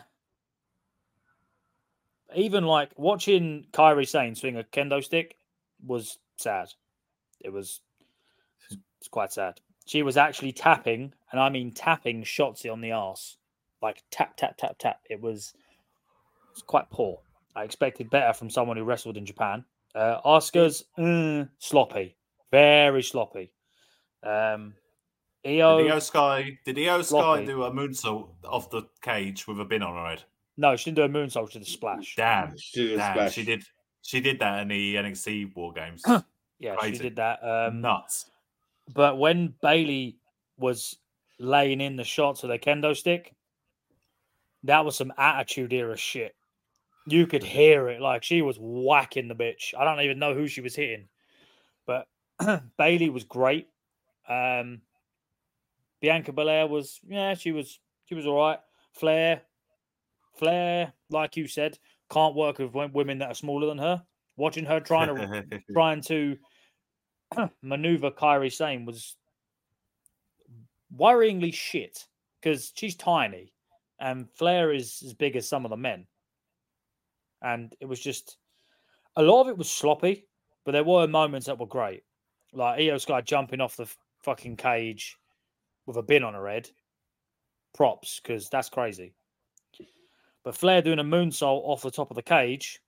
[2.36, 5.38] even like watching Kairi Sane swing a kendo stick
[5.86, 6.74] was sad.
[7.42, 7.82] It was
[9.00, 9.60] it's quite sad.
[9.88, 13.38] She was actually tapping, and I mean tapping Shotzi on the ass,
[13.82, 15.00] like tap tap tap tap.
[15.10, 15.54] It was
[16.52, 17.20] it's quite poor.
[17.56, 19.64] I expected better from someone who wrestled in Japan.
[19.96, 22.16] Uh, Oscar's mm, sloppy,
[22.52, 23.52] very sloppy.
[24.24, 24.74] Um,
[25.46, 26.60] Iyo, Did Iyo Sky?
[26.66, 30.24] Did Iyo Sky do a moonsault off the cage with a bin on her head?
[30.58, 31.52] no, she didn't do a moonsault.
[31.52, 32.16] She did a splash.
[32.18, 33.34] Damn, She did a damn, splash.
[33.34, 33.64] she did.
[34.02, 36.04] She did that in the NXT War Games.
[36.60, 36.98] Yeah, Crazy.
[36.98, 37.38] she did that.
[37.44, 38.32] Um, Nuts.
[38.94, 40.18] But when Bayley
[40.58, 40.98] was
[41.40, 43.34] laying in the shots with a kendo stick,
[44.64, 46.36] that was some attitude era shit.
[47.06, 49.74] You could hear it, like she was whacking the bitch.
[49.78, 51.08] I don't even know who she was hitting,
[51.86, 52.08] but
[52.78, 53.68] Bayley was great.
[54.28, 54.82] Um,
[56.02, 58.60] Bianca Belair was, yeah, she was, she was all right.
[58.92, 59.42] Flair,
[60.36, 61.78] Flair, like you said,
[62.12, 64.04] can't work with women that are smaller than her.
[64.36, 66.38] Watching her trying to trying to
[67.62, 69.16] maneuver Kairi Sane was
[70.96, 72.06] worryingly shit
[72.42, 73.54] because she's tiny
[74.00, 76.06] and Flair is as big as some of the men.
[77.42, 78.38] And it was just
[79.16, 80.28] a lot of it was sloppy,
[80.66, 82.04] but there were moments that were great.
[82.54, 83.90] Like Iyo Sky jumping off the
[84.24, 85.18] fucking cage
[85.86, 86.70] with a bin on her head.
[87.74, 89.14] Props, because that's crazy.
[90.44, 92.80] But Flair doing a moonsault off the top of the cage,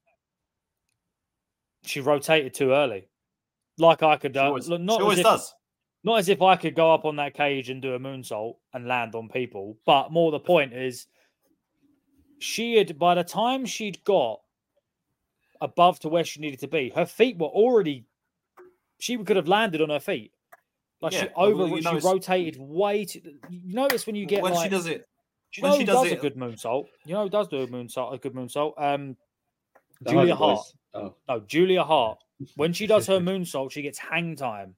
[1.83, 3.07] she rotated too early.
[3.79, 5.55] Like I could, She uh, always, look, she not, as always if, does.
[6.03, 8.85] not as if I could go up on that cage and do a moonsault and
[8.87, 11.07] land on people, but more the point is,
[12.39, 14.39] she had by the time she'd got
[15.61, 18.05] above to where she needed to be, her feet were already.
[18.99, 20.31] She could have landed on her feet.
[21.01, 23.21] Like she Yeah, well, over, you she notice- rotated way too.
[23.49, 25.07] You notice when you get when like, she does it,
[25.53, 26.87] do you when she who does does, it- a good moonsault?
[27.05, 28.13] You know who does do a moonsault?
[28.13, 28.73] A good moonsault.
[28.77, 29.15] Um,
[30.07, 30.65] Julia Hart.
[30.93, 31.13] Oh.
[31.27, 32.19] No, Julia Hart.
[32.55, 34.75] When she does her moonsault, she gets hang time.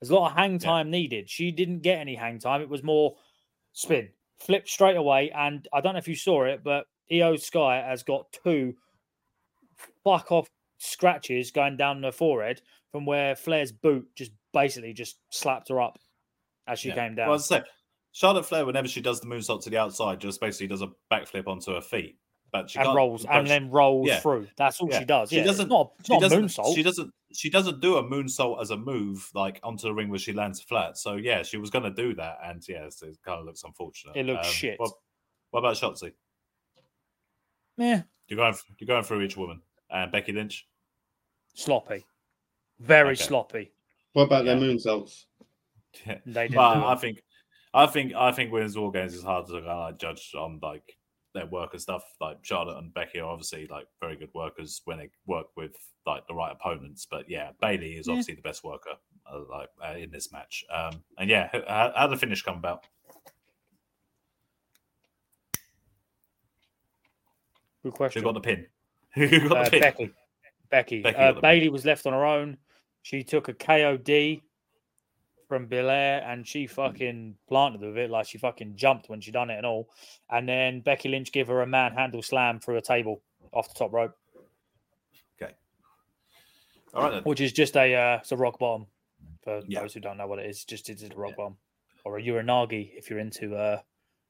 [0.00, 0.58] There's a lot of hang Yeah.
[0.58, 1.30] time needed.
[1.30, 2.60] She didn't get any hang time.
[2.60, 3.16] It was more
[3.72, 5.30] spin, flip straight away.
[5.30, 8.74] And I don't know if you saw it, but Iyo Sky has got two
[10.04, 15.68] fuck off scratches going down her forehead from where Flair's boot just basically just slapped
[15.68, 15.98] her up
[16.66, 16.94] as she Yeah.
[16.96, 17.28] came down.
[17.28, 17.62] Well, I say,
[18.12, 21.46] Charlotte Flair, whenever she does the moonsault to the outside, just basically does a backflip
[21.46, 22.18] onto her feet.
[22.52, 24.20] But she and can't- rolls and she- then rolls yeah.
[24.20, 24.46] through.
[24.56, 24.98] That's all Yeah.
[24.98, 25.30] she does.
[25.30, 26.44] She Yeah, doesn't- It's not, it's she not doesn't.
[26.44, 26.74] moonsault.
[26.74, 27.14] She doesn't.
[27.34, 30.60] She doesn't do a moonsault as a move like onto the ring where she lands
[30.60, 30.98] flat.
[30.98, 33.64] So yeah, she was going to do that, and yeah, it's- it kind of looks
[33.64, 34.16] unfortunate.
[34.16, 34.78] It looks um, shit.
[34.78, 34.92] What,
[35.50, 36.12] what about Shotzi?
[37.78, 38.54] Yeah, You're going.
[38.78, 39.62] You're going through each woman.
[39.90, 40.66] And Becky Lynch.
[41.54, 42.04] sloppy,
[42.78, 43.22] very Okay.
[43.22, 43.72] sloppy.
[44.14, 44.54] What about Yeah.
[44.54, 45.24] their moonsaults?
[46.06, 46.18] Yeah.
[46.26, 46.84] They didn't But do.
[46.86, 47.22] I think,
[47.74, 50.58] I think, I think women's war games is hard to kind of like judge on
[50.62, 50.96] like
[51.34, 52.02] their work and stuff.
[52.20, 55.76] Like Charlotte and Becky are obviously like very good workers when they work with
[56.06, 57.06] like the right opponents.
[57.10, 58.12] But yeah, Bayley is Yeah.
[58.12, 58.94] obviously the best worker
[59.32, 60.64] uh, like uh, in this match.
[60.72, 62.84] Um, and yeah, how, how the finish come about?
[67.82, 68.22] Good question.
[68.22, 68.34] Who question.
[68.34, 68.66] got the pin?
[69.40, 69.80] Who got Uh, the pin?
[69.80, 70.12] Becky.
[70.70, 71.02] Becky.
[71.02, 71.40] Becky uh, got the pin.
[71.42, 72.56] Bayley was left on her own.
[73.02, 74.42] She took a KOD
[75.52, 79.50] from Belair and she fucking planted with it like she fucking jumped when she done
[79.50, 79.90] it and all.
[80.30, 83.20] And then Becky Lynch gave her a manhandle slam through a table
[83.52, 84.16] off the top rope,
[85.38, 85.52] Okay.
[86.94, 87.22] All right then.
[87.24, 88.86] which is just a uh, it's a rock bomb
[89.44, 89.80] for Yeah.
[89.80, 90.64] those who don't know what it is.
[90.64, 91.58] Just it's a rock bomb
[92.06, 93.82] or a uranage if you're into uh,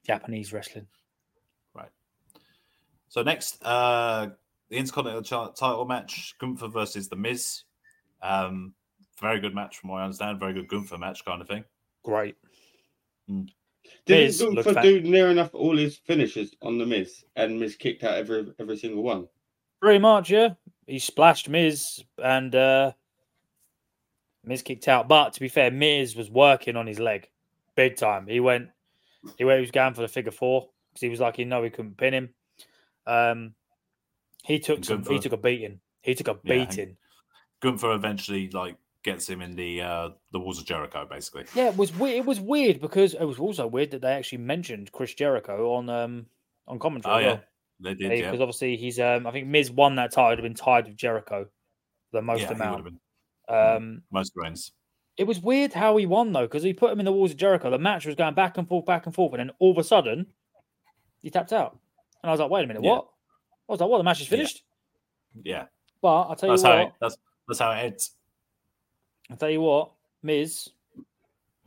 [0.04, 0.88] Japanese wrestling.
[1.72, 1.90] Right.
[3.10, 4.30] So next, uh,
[4.70, 7.62] the Intercontinental title match: Gunther versus The Miz.
[8.22, 8.74] Um,
[9.22, 10.38] very good match from what I understand.
[10.38, 11.64] Very good Gunther match, kind of thing.
[12.04, 12.36] Great.
[14.04, 18.14] Didn't Gunther do near enough all his finishes on the Miz, and Miz kicked out
[18.14, 19.28] every every single one?
[19.80, 20.50] Pretty much, yeah.
[20.86, 22.92] He splashed Miz and uh
[24.44, 25.08] Miz kicked out.
[25.08, 27.28] But to be fair, Miz was working on his leg
[27.76, 28.26] big time.
[28.26, 28.68] He went
[29.38, 31.62] he went he was going for the figure four because he was like he know
[31.62, 32.34] he couldn't pin him.
[33.06, 33.54] Um
[34.44, 35.80] he took And some he took a beating.
[36.02, 36.96] He took a Yeah, beating.
[37.60, 41.44] Gunther eventually like gets him in the uh the walls of Jericho, basically.
[41.54, 42.16] Yeah, it was weird.
[42.18, 45.88] It was weird because it was also weird that they actually mentioned Chris Jericho on
[45.90, 46.26] um
[46.68, 47.14] on commentary.
[47.14, 47.42] Oh yeah, well.
[47.80, 48.10] they did.
[48.10, 50.96] because Yeah, obviously he's um I think Miz won that title, Have been tied with
[50.96, 51.46] Jericho
[52.12, 52.98] the most yeah, he would have amount.
[53.48, 54.72] Um, most wins.
[55.16, 57.36] it was weird how he won though because he put him in the walls of
[57.36, 57.70] Jericho.
[57.70, 59.84] The match was going back and forth, back and forth, and then all of a
[59.84, 60.26] sudden
[61.20, 61.78] he tapped out,
[62.22, 62.90] and I was like, wait a minute, Yeah.
[62.90, 63.08] what?
[63.68, 63.98] I was like, what?
[63.98, 64.62] The match is finished.
[65.42, 65.64] Yeah,
[66.00, 67.16] But I'll tell you that's how what, it, that's
[67.48, 68.10] that's how it ends.
[69.32, 70.68] I'll tell you what, Miz,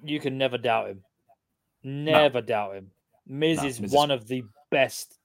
[0.03, 1.03] you can never doubt him.
[1.83, 2.91] Never doubt him.
[3.27, 5.17] Miz No, is Miz is- one of the best,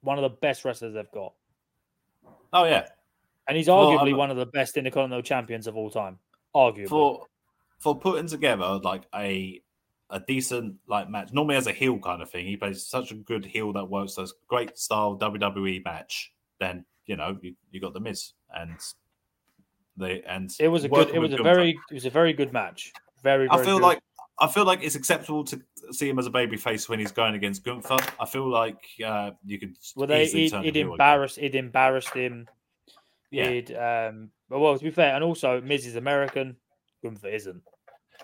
[0.00, 1.34] one of the best wrestlers they've got.
[2.52, 2.88] Oh yeah,
[3.46, 6.18] And he's arguably I'm- one of the best Intercontinental champions of all time.
[6.56, 6.88] Arguably.
[6.88, 7.26] for
[7.78, 9.62] for putting together like a
[10.10, 11.32] a decent like match.
[11.32, 14.18] Normally as a heel kind of thing, he plays such a good heel that works
[14.18, 16.32] as great style WWE match.
[16.58, 18.76] Then you know you, you got the Miz and
[19.96, 21.54] they and it was a good it was a Gunther.
[21.54, 22.92] very it was a very good match.
[23.22, 23.82] Very, I feel good.
[23.82, 24.00] like
[24.38, 25.60] I feel like it's acceptable to
[25.90, 27.98] see him as a babyface when he's going against Gunther.
[28.18, 32.48] I feel like uh, you could well they it, it embarrassed it embarrassed him.
[33.30, 36.56] Yeah, It um but well to be fair, and also Miz is American,
[37.02, 37.62] Gunther isn't.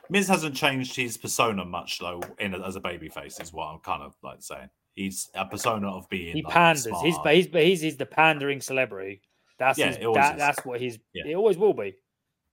[0.09, 3.41] Miz hasn't changed his persona much though in as a babyface.
[3.41, 4.71] Is what I'm kind of like saying.
[4.95, 6.35] He's a persona of being.
[6.35, 6.85] He like, panders.
[6.85, 7.05] smart.
[7.05, 9.21] He's but he's but he's, he's the pandering celebrity.
[9.59, 10.65] That's Yeah, his, it always that, is.
[10.65, 11.27] what he's Yeah.
[11.29, 11.95] it always will be.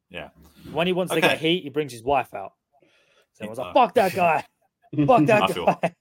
[0.10, 0.30] Yeah.
[0.72, 2.54] When he wants to get heat, he brings his wife out.
[3.34, 4.46] So I was Uh, like, fuck that guy.
[5.08, 5.78] Fuck that I feel- guy.
[5.84, 5.94] I-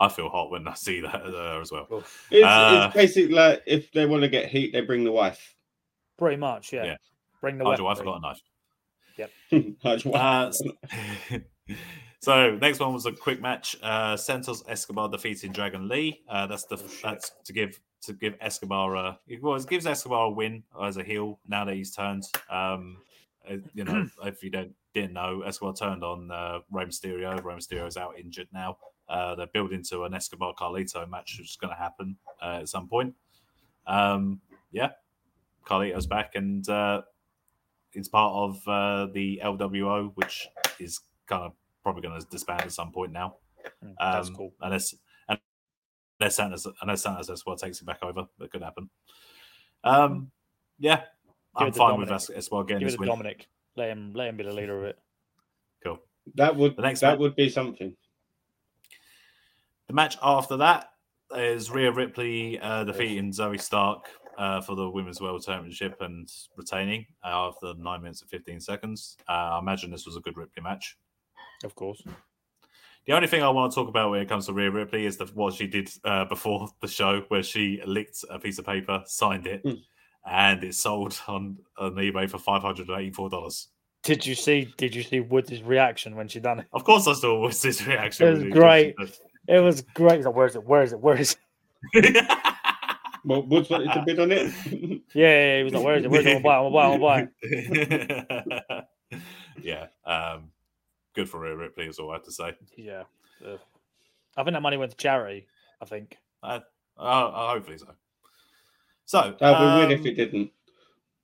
[0.00, 1.86] I feel hot when I see that uh, as well.
[2.30, 5.54] It's, Uh, it's basically like if they want to get heat, they bring the wife.
[6.18, 6.84] Pretty much, yeah.
[6.84, 6.96] Yeah.
[7.42, 8.20] Bring the Hide your wife, weaponry.
[8.20, 8.38] got
[9.20, 9.76] a knife.
[9.82, 10.50] How'd Uh,
[12.20, 13.76] so next one was a quick match.
[13.82, 16.22] Uh, Santos Escobar defeating Dragon Lee.
[16.28, 20.64] Uh, that's the that's to give to give Escobar a it gives Escobar a win
[20.82, 22.24] as a heel now that he's turned.
[22.50, 22.98] Um,
[23.48, 27.42] uh, you know, if you don't didn't know, Escobar turned on uh, Rey Mysterio.
[27.44, 28.78] Rey Mysterio is out injured now.
[29.08, 32.68] Uh, they're building to an Escobar Carlito match, which is going to happen uh, at
[32.68, 33.14] some point.
[33.86, 34.40] Um,
[34.72, 34.90] yeah,
[35.64, 37.02] Carlito's back, and uh,
[37.92, 40.48] it's part of uh, the LWO, which
[40.80, 41.52] is kind of
[41.82, 43.36] probably going to disband at some point now.
[43.84, 44.52] Mm, That's Um, cool.
[44.60, 44.94] Unless
[46.20, 48.88] unless Santos unless Santos Escobar takes it back over, that could happen.
[49.84, 50.30] Um,
[50.78, 51.02] yeah,
[51.54, 52.30] I'm it to fine with Dominic.
[52.30, 53.08] Es- Escobar getting Give this to win.
[53.08, 53.48] Dominic.
[53.76, 54.98] Let him let him be the leader of it.
[55.84, 55.98] Cool.
[56.34, 57.94] That would The next that match- would be something.
[59.88, 60.90] The match after that
[61.34, 64.06] is Rhea Ripley uh, defeating Zoey Stark
[64.36, 69.16] uh, for the Women's World Championship and retaining uh, after nine minutes and 15 seconds.
[69.28, 70.96] Uh, I imagine this was a good Ripley match.
[71.64, 72.02] Of course.
[73.06, 75.16] The only thing I want to talk about when it comes to Rhea Ripley is
[75.16, 79.02] the, what she did uh, before the show, where she licked a piece of paper,
[79.06, 79.74] signed it, Hmm.
[80.28, 83.68] and it sold on, on eBay for five hundred and eighty-four dollars.
[84.02, 86.66] Did you see did you see Woods' reaction when she done it?
[86.72, 88.26] Of course, I saw what's his reaction.
[88.28, 88.94] It was great.
[89.48, 90.16] It was great.
[90.16, 90.64] He's like, where is it?
[90.64, 91.00] Where is it?
[91.00, 91.36] Where is
[91.92, 92.26] it?
[93.24, 94.52] Well, Woods wanted to bid on it.
[95.12, 95.58] Yeah, yeah, yeah.
[95.58, 96.10] He was like, where is it?
[96.10, 96.36] Where is it?
[96.36, 96.86] I'm gonna buy.
[96.86, 97.28] I'm gonna buy.
[97.42, 98.84] I'm gonna buy
[99.62, 100.50] yeah, um,
[101.16, 102.54] good for Rhea Ripley is all I have to say.
[102.76, 103.02] Yeah.
[103.44, 103.58] Ugh.
[104.36, 105.46] I think that money went to charity.
[105.80, 106.16] I think.
[106.42, 106.60] Uh,
[106.96, 107.88] uh, hopefully so.
[109.06, 110.50] So That would be weird if um, it didn't.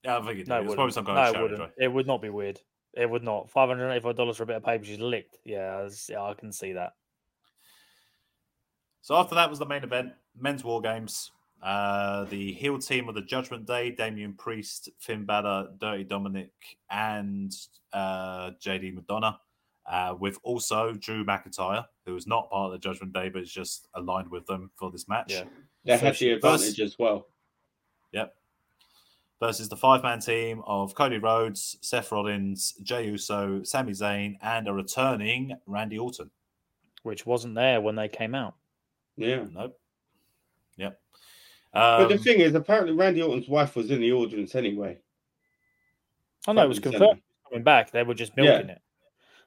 [0.04, 0.62] Yeah, I think it, No, did.
[0.62, 0.94] it it's probably wouldn't.
[0.94, 1.58] some kind no, of it charity wouldn't.
[1.58, 1.72] drive.
[1.78, 2.60] It would not be weird.
[2.94, 3.50] It would not.
[3.50, 5.38] Five hundred eighty-five dollars for a bit of paper she's licked.
[5.44, 6.94] Yeah, that's- yeah, I can see that.
[9.02, 11.30] So after that was the main event, men's war games.
[11.62, 16.50] Uh, the heel team of the Judgment Day, Damian Priest, Finn Balor, Dirty Dominic,
[16.90, 17.52] and
[17.92, 19.36] uh, JD McDonagh,
[19.92, 23.52] uh, with also Drew McIntyre, who is not part of the Judgment Day, but is
[23.52, 25.32] just aligned with them for this match.
[25.32, 25.44] Yeah.
[25.84, 27.28] They So had the advantage as well.
[28.12, 28.34] Yep.
[29.38, 34.66] Versus the five man team of Cody Rhodes, Seth Rollins, Jey Uso, Sami Zayn, and
[34.66, 36.30] a returning Randy Orton.
[37.02, 38.54] Which wasn't there when they came out.
[39.16, 39.44] Yeah.
[39.52, 39.78] Nope.
[40.78, 41.00] Yep.
[41.74, 44.98] But the Um, thing is, apparently Randy Orton's wife was in the audience anyway.
[46.46, 47.90] I know it was confirmed coming back.
[47.90, 48.58] They were just Yeah.
[48.58, 48.82] it.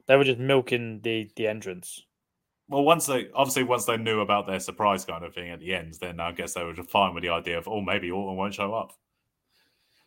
[0.07, 2.03] They were just milking the the entrance.
[2.67, 5.73] Well, once they obviously once they knew about their surprise kind of thing at the
[5.73, 8.37] end, then I guess they were just fine with the idea of oh maybe Orton
[8.37, 8.93] won't show up.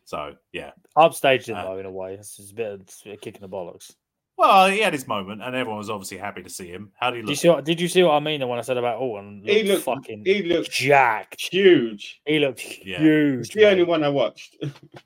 [0.05, 2.15] So yeah, Upstaged it Uh, though in a way.
[2.15, 3.95] It's just a bit of, it's a kick in the bollocks.
[4.37, 6.91] well he had his moment, and everyone was obviously happy to see him.
[6.99, 7.39] How do you Did you look?
[7.41, 7.49] see?
[7.51, 9.43] What, did you see what I mean when I said about Orton?
[9.45, 11.41] He Looked looked fucking he looked jacked.
[11.53, 12.23] huge.
[12.25, 13.01] He looked Yeah.
[13.01, 13.41] huge.
[13.47, 14.57] It's the only one I watched.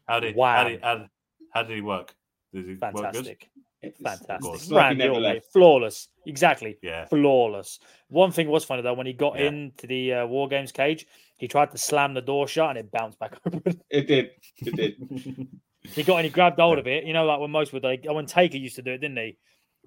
[0.06, 0.56] How did Wow.
[0.56, 1.06] how did, how,
[1.50, 2.14] how did he work?
[2.54, 3.02] Did he work good?
[3.02, 3.48] Fantastic.
[3.82, 4.54] It's- Fantastic.
[4.54, 6.08] it's like Randy Orton, flawless.
[6.26, 6.78] Exactly.
[6.82, 7.80] Yeah, Flawless.
[8.08, 9.46] One thing was funny though, when he got Yeah.
[9.46, 11.06] into the uh, War Games cage,
[11.38, 13.80] he tried to slam the door shut and it bounced back open.
[13.90, 14.30] It did.
[14.58, 15.48] It did.
[15.84, 17.02] He got and he grabbed hold of it.
[17.04, 19.36] You know, like when most would like when Taker used to do it, didn't he?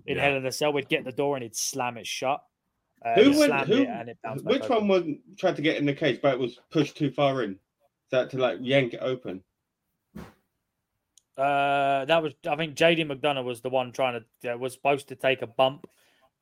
[0.05, 0.23] In Yeah.
[0.23, 2.43] Hell in the Cell, we'd get the door and he'd slam it shut.
[3.05, 3.53] Uh, Who he went?
[3.69, 3.83] Who?
[3.85, 4.87] and it bounced Which open.
[4.87, 5.03] one was
[5.39, 7.57] tried to get in the cage, but it was pushed too far in?
[8.11, 9.41] That to like yank it open.
[11.37, 15.09] Uh, that was I think JD McDonagh was the one trying to uh, was supposed
[15.09, 15.85] to take a bump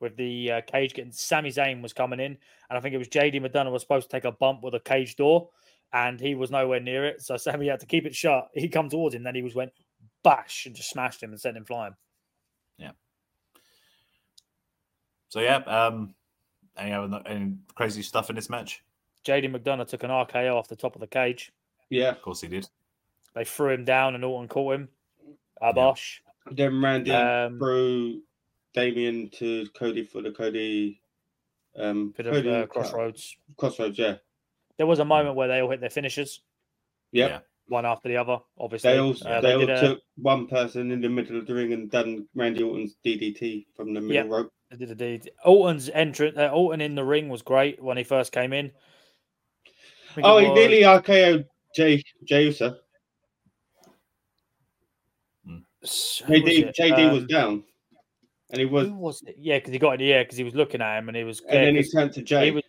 [0.00, 1.12] with the uh, cage getting.
[1.12, 2.36] Sami Zayn was coming in,
[2.68, 4.80] and I think it was JD McDonagh was supposed to take a bump with a
[4.80, 5.48] cage door,
[5.92, 7.22] and he was nowhere near it.
[7.22, 8.48] So Sami had to keep it shut.
[8.54, 9.72] He come towards him, then he was went
[10.22, 11.94] bash and just smashed him and sent him flying.
[12.78, 12.92] Yeah.
[15.28, 16.14] So yeah, um,
[16.76, 18.84] any other any crazy stuff in this match?
[19.24, 21.52] JD McDonagh took an RKO off the top of the cage.
[21.90, 22.10] Yeah.
[22.10, 22.68] Of course he did.
[23.34, 24.88] They threw him down, and Orton caught him.
[25.62, 26.18] Abosh.
[26.50, 28.22] Then Randy Um, threw
[28.74, 31.00] Damien to Cody for the Cody.
[31.76, 33.36] Um, bit of Cody uh, Cross Rhodes.
[33.56, 34.16] Crossroads, yeah.
[34.76, 36.40] There was a moment where they all hit their finishers,
[37.12, 37.30] Yep.
[37.30, 37.38] Yeah.
[37.66, 38.38] one after the other.
[38.58, 41.46] Obviously, They all Uh, they, all did a- took one person in the middle of
[41.46, 44.26] the ring and done Randy Orton's DDT from the middle Yep.
[44.28, 44.52] rope.
[44.70, 45.30] They did a deed.
[45.44, 48.72] Orton's entrance, uh, Orton in the ring was great when he first came in.
[50.22, 52.78] Oh, he was- nearly RKO Jay Jay Uso.
[56.26, 56.72] Who was JD?
[56.78, 57.64] JD was Um, down,
[58.50, 59.36] and he was, Who was it?
[59.38, 61.24] Yeah, because he got in the air because he was looking at him and he
[61.24, 61.40] was.
[61.40, 62.46] and yeah, then he turned to Jay.
[62.46, 62.62] he was.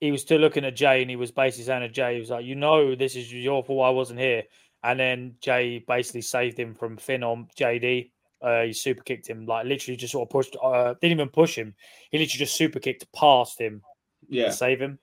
[0.00, 2.30] He was still looking at Jay and he was basically saying to Jay, he was
[2.30, 3.84] like, "You know, this is your fault.
[3.84, 4.44] I wasn't here."
[4.82, 8.10] And then Jay basically saved him from Finn on JD.
[8.40, 10.56] Uh, he super kicked him, like literally just sort of pushed.
[10.62, 11.74] Uh, didn't even push him.
[12.10, 13.82] He literally just super kicked past him
[14.30, 14.98] yeah, to save him.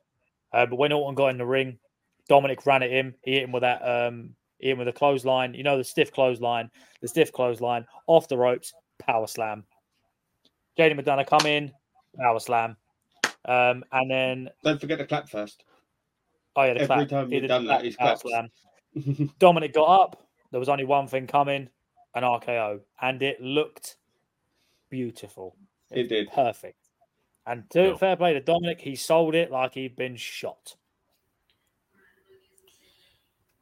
[0.52, 1.78] Uh, but when Orton got in the ring,
[2.28, 3.14] Dominic ran at him.
[3.22, 3.82] He hit him with that.
[3.88, 5.54] Um, he hit him with a clothesline.
[5.54, 6.70] You know the stiff clothesline,
[7.02, 9.64] the stiff clothesline off the ropes, power slam.
[10.78, 11.72] JD McDonagh come in,
[12.20, 12.76] power slam,
[13.46, 15.64] um, and then don't forget the clap first.
[16.56, 17.10] oh yeah, the Every clap.
[17.10, 18.22] time you've done the that, clap, he's power clapped.
[18.96, 19.32] slam.
[19.40, 20.28] Dominic got up.
[20.52, 21.70] There was only one thing coming,
[22.16, 23.98] an RKO, and it looked
[24.90, 25.56] beautiful.
[25.92, 26.30] It did.
[26.32, 26.78] perfect.
[27.46, 27.98] And to Cool.
[27.98, 30.76] fair play to Dominic, he sold it like he'd been shot.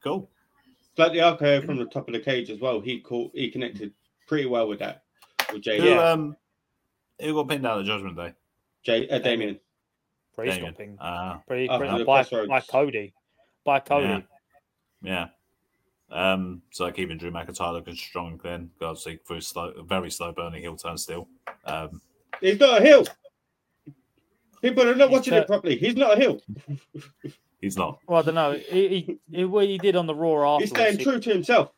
[0.03, 0.29] Cool.
[0.97, 2.79] Like the RKO from the top of the cage as well.
[2.79, 3.91] He caught, he connected
[4.27, 5.03] pretty well with that.
[5.51, 6.37] With Jay, Who, um,
[7.21, 8.33] who got pinned out of Judgment Day?
[8.83, 9.59] Jay, uh, Damien.
[10.35, 10.73] Pretty Damien.
[10.73, 10.97] stopping.
[10.99, 12.49] Uh, Pretty, After pretty the by, Cross Rhodes.
[12.49, 13.13] by Cody.
[13.65, 14.25] By Cody.
[15.01, 15.27] yeah.
[16.11, 18.69] Um, so keeping Drew McIntyre looking strong then.
[18.81, 21.27] Obviously through slow, very slow burning heel turn still.
[21.65, 21.99] Um,
[22.41, 23.05] He's not a heel.
[24.61, 25.77] People are not He's watching tur- it properly.
[25.77, 26.41] He's not a heel.
[27.66, 27.99] he's not.
[28.07, 28.53] Well, I don't know.
[28.70, 30.61] He, he, he, what he did on the Raw afterwards.
[30.61, 30.93] He's afterwards.
[30.93, 31.72] staying true to himself.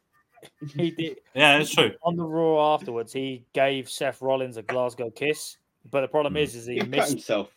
[0.60, 1.92] He, he did Yeah, it's true.
[2.04, 3.12] on the Raw afterwards.
[3.14, 5.58] He gave Seth Rollins a Glasgow kiss.
[5.90, 6.38] But the problem Hmm.
[6.38, 7.50] is, is he He cut missed himself.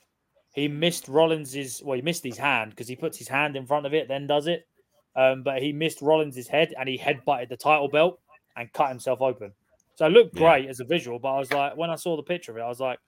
[0.54, 3.86] he missed Rollins's well, he missed his hand because he puts his hand in front
[3.86, 4.66] of it, then does it.
[5.16, 8.20] Um, but he missed Rollins's head and he head butted the title belt
[8.56, 9.52] and cut himself open.
[9.96, 10.40] So it looked Yeah.
[10.52, 12.62] great as a visual, but I was like, when I saw the picture of it,
[12.62, 12.98] I was like,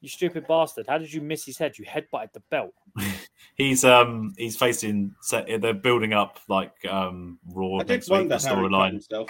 [0.00, 0.86] "You stupid bastard!
[0.86, 1.76] How did you miss his head?
[1.78, 2.72] You head butted the belt."
[3.54, 8.38] He's um he's facing set they're building up like um Raw I next week the
[8.38, 9.28] how he cut storyline.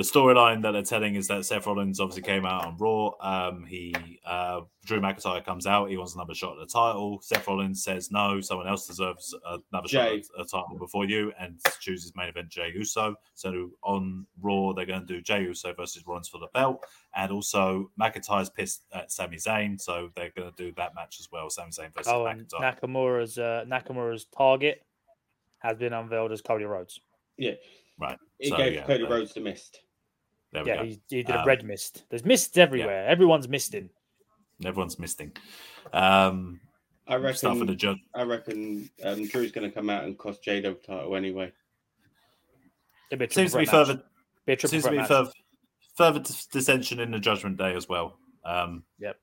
[0.00, 0.24] Himself.
[0.24, 3.12] the storyline that they're telling is that Seth Rollins obviously came out on Raw.
[3.20, 3.94] Um, he
[4.26, 5.90] uh, Drew McIntyre comes out.
[5.90, 7.20] He wants another shot at the title.
[7.22, 8.40] Seth Rollins says no.
[8.40, 9.34] Someone else deserves
[9.72, 10.22] another Jay.
[10.22, 13.14] shot at a title before you, and chooses main event Jay Uso.
[13.34, 16.84] So on Raw, they're going to do Jay Uso versus Rollins for the belt,
[17.14, 21.28] and also McIntyre's pissed at Sami Zayn, so they're going to do that match as
[21.30, 21.50] well.
[21.50, 22.80] Sami Zayn versus Oh, and McIntyre.
[22.80, 24.84] Nakamura's uh, Nakamura's target
[25.58, 27.00] has been unveiled as Cody Rhodes.
[27.36, 27.52] Yeah.
[27.98, 28.18] Right.
[28.38, 29.80] He So, gave yeah, Cody uh, Rhodes the mist.
[30.52, 30.84] There we Yeah, go.
[30.84, 32.04] he, he did a Um, red mist.
[32.10, 33.06] There's mists everywhere.
[33.06, 33.90] Everyone's misting.
[34.64, 35.32] Everyone's misting.
[35.92, 36.60] Um,
[37.06, 37.66] I stuff for reckon.
[37.66, 37.98] the judge.
[38.14, 41.52] I reckon um, Drew's going to come out and cost Jay the title anyway.
[43.10, 43.70] It'd be Seems to be match.
[43.72, 44.02] further
[44.46, 45.08] Be seems to be match.
[45.08, 45.30] further,
[45.96, 46.20] further
[46.52, 48.18] dissension in the Judgment Day as well.
[48.44, 49.16] Um, Yep.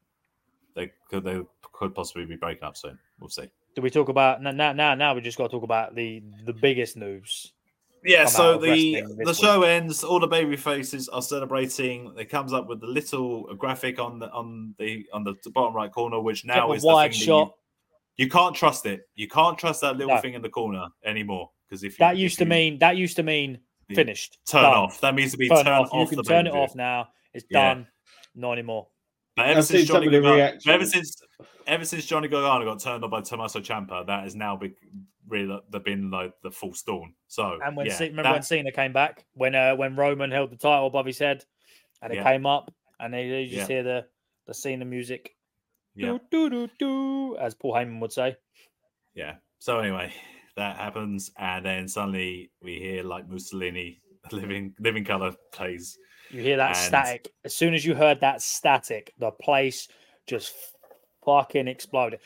[0.75, 1.41] They could they
[1.73, 2.99] could possibly be breaking up soon.
[3.19, 3.49] We'll see.
[3.75, 4.51] Do we talk about now?
[4.51, 7.53] Now, now, now we just got to talk about the the biggest news.
[8.07, 8.25] Yeah.
[8.25, 10.03] So the the show ends.
[10.03, 12.13] All the baby faces are celebrating.
[12.17, 15.91] It comes up with the little graphic on the on the on the bottom right
[15.91, 17.47] corner, which now is wide the thing shot.
[17.49, 17.53] That
[18.17, 19.01] you, you can't trust it.
[19.15, 20.21] You can't trust that little No.
[20.21, 22.97] thing in the corner anymore because if you, That if used to you mean that
[22.97, 23.59] used to mean
[23.93, 24.39] finished.
[24.47, 25.01] turn done, off.
[25.01, 25.89] That means to be Turn, turn off.
[25.91, 26.01] off.
[26.01, 27.09] You can the turn it off now.
[27.33, 27.73] It's Yeah.
[27.73, 27.87] done.
[28.35, 28.87] Not anymore.
[29.37, 31.21] But ever I've since Johnny of the Gargano, ever since
[31.67, 34.73] ever since Johnny Gargano got turned on by Tommaso Ciampa, that has now been
[35.27, 37.13] really the- been like the full storm.
[37.27, 40.31] So And when yeah, Ce- remember that- when Cena came back when uh, when Roman
[40.31, 41.45] held the title above his head
[42.01, 42.23] and it Yeah.
[42.23, 43.75] came up and they, you just Yeah.
[43.75, 44.07] hear the
[44.47, 45.35] the Cena music.
[45.93, 48.37] yeah, Do, do, do, do, as Paul Heyman would say.
[49.13, 49.35] yeah.
[49.59, 50.13] So anyway,
[50.55, 55.97] that happens, and then suddenly we hear like Mussolini living Living Colour plays.
[56.29, 57.33] You hear that And- static.
[57.43, 59.87] As soon as you heard that static, the place
[60.25, 60.53] just
[61.25, 62.19] fucking exploded.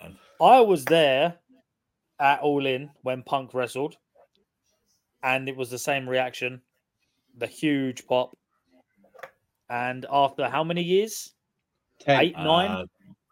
[0.00, 1.38] And- I was there
[2.18, 3.96] at All In when Punk wrestled,
[5.22, 6.62] and it was the same reaction
[7.36, 8.36] the huge pop.
[9.70, 11.34] And after how many years?
[12.00, 12.20] Ten.
[12.20, 12.70] Eight, nine?
[12.70, 12.86] Uh,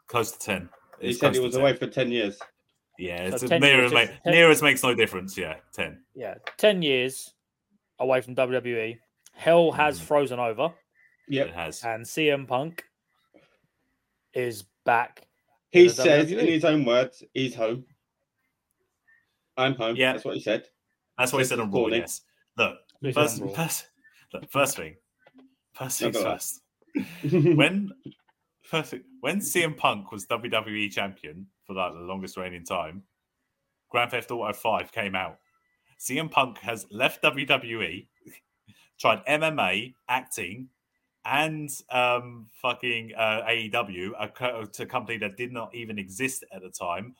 [0.06, 0.68] close to ten.
[1.00, 1.60] he said he to was 10.
[1.62, 2.38] away for ten years.
[2.98, 5.36] Yeah, So it's 10 near, years, ma- it's 10 nearest makes no difference.
[5.36, 6.02] Yeah, ten.
[6.14, 7.34] Yeah, 10 years
[7.98, 8.98] away from WWE.
[9.36, 10.04] Hell has Mm.
[10.04, 10.74] frozen over,
[11.28, 11.48] Yep.
[11.48, 11.84] It has.
[11.84, 12.84] and CM Punk
[14.34, 15.26] is back.
[15.70, 17.84] He the says in his own words, he's home.
[19.56, 19.96] I'm home.
[19.96, 20.12] Yeah.
[20.12, 20.66] That's what he said.
[21.18, 21.86] That's what he said on Raw.
[21.86, 22.22] Yes.
[22.56, 23.88] Look, He first, first,
[24.32, 24.96] look, first thing,
[25.74, 26.60] first things first.
[27.30, 27.90] when
[28.62, 33.02] first, when CM Punk was WWE champion for like the longest reigning time,
[33.90, 35.38] Grand Theft Auto 5 came out.
[35.98, 38.06] CM Punk has left WWE,
[38.98, 40.68] tried MMA, acting,
[41.24, 46.62] and um, fucking uh, AEW, a, co- a company that did not even exist at
[46.62, 47.14] the time.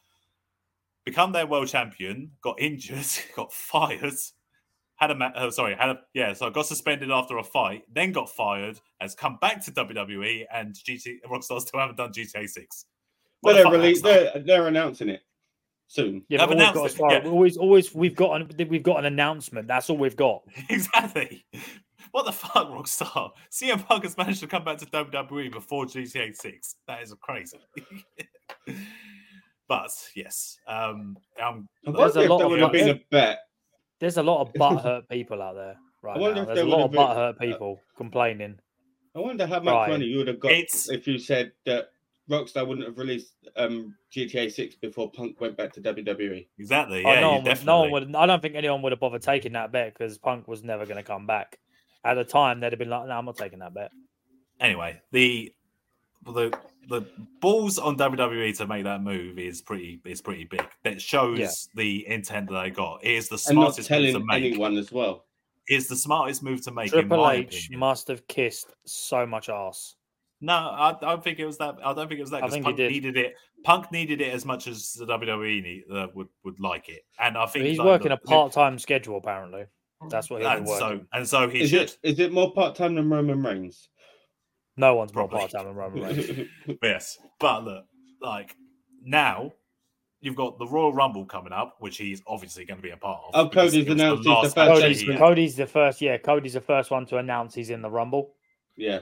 [1.04, 3.06] Become their world champion, got injured,
[3.36, 4.14] got fired,
[4.96, 8.12] had a ma- oh, sorry, had a yeah, so got suspended after a fight, then
[8.12, 12.86] got fired, has come back to WWE, and GT Rockstar still haven't done GTA Six.
[13.42, 15.22] But they're, released, they're, they're announcing it
[15.88, 16.22] soon.
[16.28, 17.30] Yeah, Have but all we've announced got it, far, yeah.
[17.30, 19.68] always, always, we've got, an, we've got an announcement.
[19.68, 20.42] That's all we've got.
[20.68, 21.44] exactly.
[22.12, 23.30] What the fuck, Rockstar?
[23.50, 26.76] CM Punk has managed to come back to WWE before GTA Six.
[26.86, 27.58] That is crazy.
[29.68, 33.38] but yes, um, um, I There's a lot there of been like- a bet.
[33.98, 36.40] There's a lot of butthurt people out there right wonder now.
[36.42, 38.58] if There's there a lot of butthurt been- people complaining.
[39.14, 39.88] I wonder how much Right.
[39.90, 41.88] money you would have got It's- if you said that
[42.30, 45.80] Rockstar wouldn't have released um, GTA 6 before Punk went back to.
[45.80, 46.46] WWE.
[46.58, 47.04] exactly.
[47.04, 48.14] Oh, Yeah, no, one would, no one would.
[48.16, 50.96] I don't think anyone would have bothered taking that bet because Punk was never going
[50.96, 51.58] to come back.
[52.04, 53.90] At the time, they'd have been like, "No, I'm not taking that bet."
[54.60, 55.52] anyway, the
[56.24, 56.56] the
[56.88, 57.02] the
[57.40, 60.64] balls on WWE to make that move is pretty is pretty big.
[60.84, 61.48] That shows Yeah.
[61.74, 63.04] the intent that they got.
[63.04, 64.44] It is the And not smartest move to make.
[64.44, 65.24] anyone as well.
[65.66, 66.86] It's the smartest move to make.
[66.92, 67.80] in Triple my H opinion.
[67.80, 69.95] must have kissed so much ass.
[70.40, 71.76] No, I, I don't think it was that.
[71.84, 72.38] I don't think it was that.
[72.38, 72.90] I 'cause think he Punk did.
[72.92, 73.34] needed it.
[73.64, 77.38] Punk needed it as much as the WWE need, uh, would would like it, and
[77.38, 79.64] I think He's like, working the- a part-time schedule apparently.
[80.10, 80.78] That's what he'll and working.
[81.00, 81.80] so and so he Is should.
[81.80, 83.88] it is it more part time than Roman Reigns?
[84.76, 86.48] no one's more part-time than Roman Reigns.
[86.82, 87.86] Yes, but look,
[88.20, 88.54] like
[89.02, 89.52] now
[90.20, 93.20] you've got the Royal Rumble coming up, which he's obviously going to be a part
[93.24, 93.30] of.
[93.34, 95.18] Oh, Cody's it was announced he's the first Cody's- that Cody's, he had.
[95.18, 96.02] Cody's the first.
[96.02, 98.34] Yeah, Cody's the first one to announce he's in the Rumble.
[98.76, 98.98] yeah.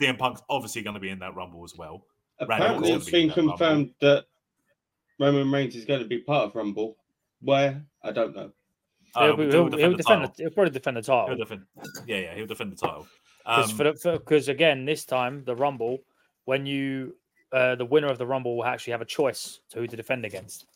[0.00, 2.04] CM Punk's obviously going to be in that Rumble as well.
[2.38, 3.52] Apparently, it's gonna be been in that Rumble.
[3.52, 4.24] confirmed that
[5.18, 6.96] Roman Reigns is going to be part of Rumble.
[7.40, 7.82] Where?
[8.02, 8.52] I don't know.
[9.14, 10.22] Uh, he'll, he'll he'll, defend he'll the defend.
[10.24, 11.36] The, he'll probably defend the He'll title.
[11.36, 11.62] defend.
[12.06, 13.06] Yeah, yeah, he'll defend the title.
[13.44, 15.98] Because Um, for the because again, this time the Rumble,
[16.44, 17.16] when you
[17.52, 20.24] uh, the winner of the Rumble will actually have a choice to who to defend
[20.24, 20.66] against.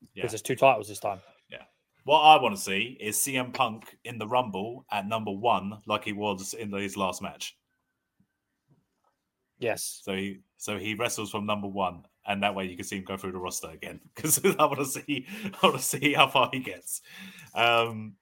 [0.00, 0.06] Yeah.
[0.22, 1.20] Because there's two titles this time.
[1.50, 1.62] Yeah.
[2.04, 6.04] What I want to see is CM Punk in the Rumble at number one, like
[6.04, 7.56] he was in his last match.
[9.62, 10.00] Yes.
[10.02, 13.04] So he so he wrestles from number one, and that way you can see him
[13.04, 14.00] go through the roster again.
[14.14, 15.26] Because I want to see
[15.62, 17.00] I want to see how far he gets.
[17.54, 18.14] Um,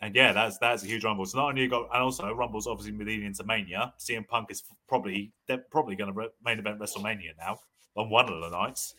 [0.00, 1.26] and yeah, that's that's a huge rumble.
[1.26, 3.92] So not only you got, and also Rumble's obviously leading into Mania.
[3.98, 7.58] CM Punk is probably they're probably going to re- main event WrestleMania now
[7.96, 8.94] on one of the nights.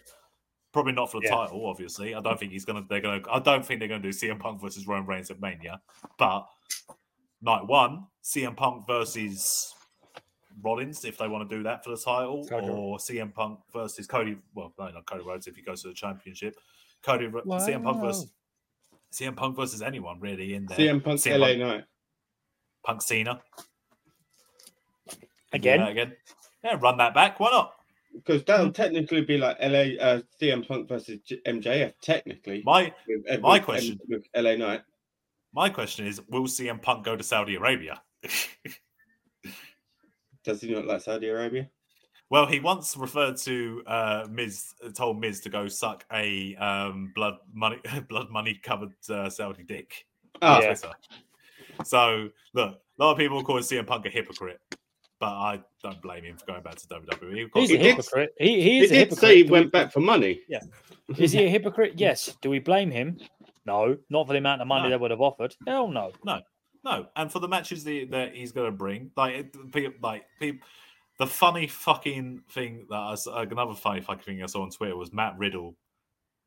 [0.71, 1.35] Probably not for the Yeah.
[1.35, 2.15] title, obviously.
[2.15, 2.85] I don't think he's gonna.
[2.87, 3.21] They're gonna.
[3.29, 5.81] I don't think they're gonna do CM Punk versus Roman Reigns at Mania.
[6.17, 6.47] But
[7.41, 9.73] night one, CM Punk versus
[10.61, 12.67] Rollins, if they want to do that for the title, Cody.
[12.69, 14.37] or CM Punk versus Cody.
[14.53, 16.55] Well, no, not Cody Rhodes if he goes to the championship.
[17.03, 18.31] Cody Ro- CM Punk versus
[19.13, 20.77] CM Punk versus anyone really in there.
[20.77, 21.83] CM Punk CM LA Punk, Knight.
[22.85, 23.41] Punk Cena
[25.53, 25.81] Again.
[25.81, 26.13] again.
[26.63, 27.39] Yeah, run that back.
[27.39, 27.73] Why not?
[28.13, 32.61] Because that would technically be like LA uh, CM Punk versus MJF, technically.
[32.65, 34.81] My with, my with- question- with LA Knight.
[35.53, 38.01] my question is, will CM Punk go to Saudi Arabia?
[40.43, 41.69] Does he not like Saudi Arabia?
[42.29, 47.35] Well, he once referred to uh, Miz, told Miz to go suck a um, blood
[47.53, 47.77] money,
[48.09, 50.05] blood money covered uh, Saudi dick.
[50.41, 50.67] On Yeah.
[50.73, 50.91] Twitter.
[51.83, 54.59] So look, a lot of people call CM Punk a hypocrite,
[55.19, 57.45] but I don't blame him for going back to WWE.
[57.45, 58.33] Of course, He's a He did- hypocrite.
[58.39, 59.19] He, he he is a did hypocrite.
[59.19, 60.39] say he Do went we- back for money.
[60.47, 60.61] Yeah.
[61.17, 61.93] Is he a hypocrite?
[61.97, 62.37] Yes.
[62.41, 63.17] Do we blame him?
[63.65, 63.97] No.
[64.09, 64.89] Not for the amount of money No.
[64.91, 65.53] they would have offered.
[65.67, 66.11] Hell no.
[66.23, 66.39] No,
[66.83, 70.65] and for the matches that, that he's going to bring, like, it- pe- like people,
[71.19, 74.71] the funny fucking thing that I, s- uh, another funny fucking thing I saw on
[74.71, 75.75] Twitter was Matt Riddle.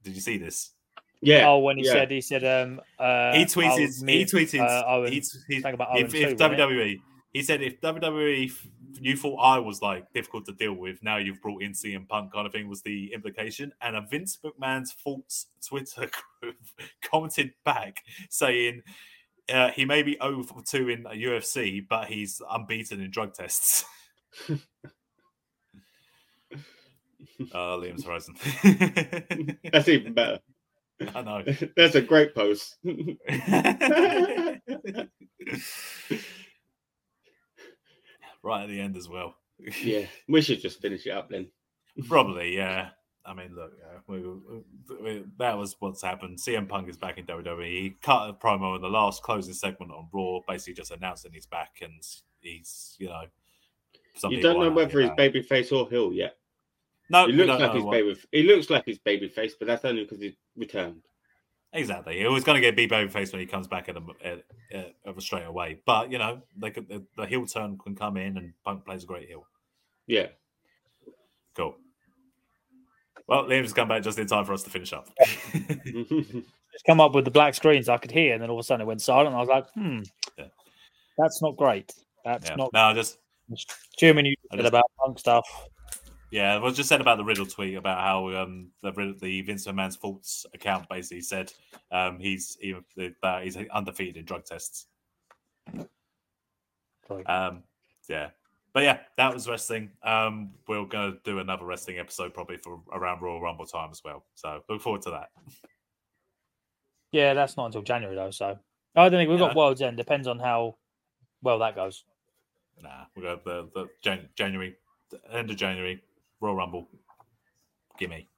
[0.02, 0.70] Did you see this?
[1.20, 1.48] Yeah.
[1.48, 1.93] Oh, when he yeah.
[1.93, 4.02] said he said um uh he tweeted.
[4.02, 4.61] me- he tweeted.
[4.61, 6.59] uh, Owen, he, he, about Owen if, too, if wasn't it?
[6.61, 7.01] WWE,
[7.32, 8.52] he said if WWE,
[9.01, 12.32] you thought I was like difficult to deal with, now you've brought in CM Punk
[12.32, 13.73] kind of thing was the implication.
[13.81, 16.11] And a Vince McMahon's false Twitter
[16.43, 16.56] group
[17.02, 18.82] commented back saying
[19.53, 23.85] uh, he may be 0 for 2 in UFC, but he's unbeaten in drug tests.
[24.51, 24.57] uh,
[27.53, 28.35] Liam's Horizon.
[29.73, 30.41] That's even better.
[31.15, 31.45] I know.
[31.77, 32.77] That's a great post.
[38.43, 39.37] right at the end as well.
[39.83, 41.49] yeah, we should just finish it up then.
[42.09, 42.91] Probably, yeah.
[43.27, 44.23] I mean, look, yeah, we,
[45.03, 46.39] we, that was what's happened.
[46.39, 47.67] CM Punk is back in WWE.
[47.67, 51.47] He cut a promo in the last closing segment on Raw, basically just announcing he's
[51.47, 52.03] back, and
[52.41, 53.23] he's, you know,
[54.29, 56.37] you don't know whether he's babyface or heel yet.
[57.11, 58.17] No, He looks like he's what- baby.
[58.33, 61.03] He looks like he's babyface, but that's only because he's returned.
[61.73, 62.19] Exactly.
[62.19, 65.81] He was going to get beat babyface when he comes back at, a, straight away.
[65.85, 69.03] But you know, they could, the, the heel turn can come in, and Punk plays
[69.03, 69.45] a great heel.
[70.07, 70.29] Yeah.
[71.57, 71.77] Cool.
[73.27, 75.09] Well, Liam's come back just in time for us to finish up.
[75.55, 78.67] just come up with the black screens I could hear, and then all of a
[78.67, 79.35] sudden it went silent.
[79.35, 80.01] I was like, hmm,
[80.37, 80.47] Yeah.
[81.17, 81.93] that's not great.
[82.25, 82.57] That's yeah.
[82.57, 83.19] not No, just
[83.97, 85.47] assuming you I said just- about punk stuff.
[86.31, 89.67] Yeah, I was just said about the Riddle tweet about how um, the the Vince
[89.69, 91.53] McMahon's faults account basically said
[91.93, 92.75] um, he's he,
[93.23, 94.87] that he's undefeated in drug tests.
[97.09, 97.63] Like, Um,
[98.09, 98.31] yeah,
[98.75, 99.91] but yeah, that was wrestling.
[100.03, 104.25] Um, we're gonna do another wrestling episode probably for around Royal Rumble time as well.
[104.35, 105.31] So look forward to that.
[107.13, 108.31] yeah, that's not until January though.
[108.33, 108.59] So
[108.97, 109.97] I don't think we've got World's End.
[109.97, 110.77] Depends on how
[111.43, 112.05] well that goes.
[112.83, 114.75] Nah, we got the the Jan- January
[115.11, 116.03] the end of January
[116.41, 116.89] Royal Rumble.
[117.99, 118.29] Gimme.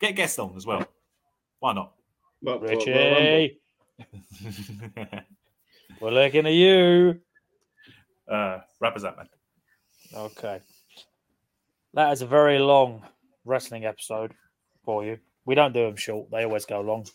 [0.00, 0.86] Get guests on as well.
[1.60, 1.92] Why not?
[2.42, 3.60] Well, for- for a Richie,
[6.00, 7.20] we're looking at you.
[8.28, 9.28] Uh, wrap up, man.
[10.14, 10.60] Okay.
[11.94, 13.02] That is a very long
[13.44, 14.32] wrestling episode
[14.84, 15.18] for you.
[15.46, 17.06] We don't do them short, they always go long.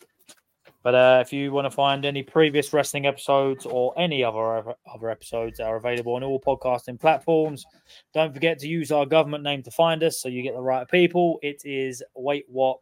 [0.81, 5.09] But uh, if you want to find any previous wrestling episodes or any other other
[5.09, 7.65] episodes that are available on all podcasting platforms,
[8.13, 10.87] don't forget to use our government name to find us so you get the right
[10.87, 11.37] people.
[11.41, 12.79] It is Wait What,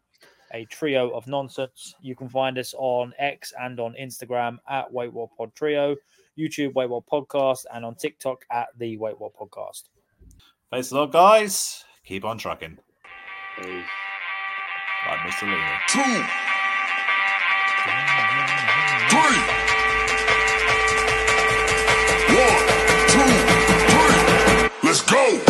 [0.54, 1.96] a trio of nonsense.
[2.02, 5.96] You can find us on X and on Instagram at Wait What Pod Trio,
[6.38, 9.84] YouTube Wait What Podcast, and on TikTok at the Wait What Podcast.
[10.72, 11.84] Thanks a lot, guys.
[12.06, 12.78] Keep on trucking.
[13.58, 13.84] Bye,
[15.26, 15.44] Mr.
[15.44, 15.80] Lena.
[15.88, 16.02] Two.
[19.10, 19.42] Three.
[22.36, 22.64] One,
[23.08, 23.32] two,
[23.90, 24.70] three.
[24.84, 25.47] Let's go.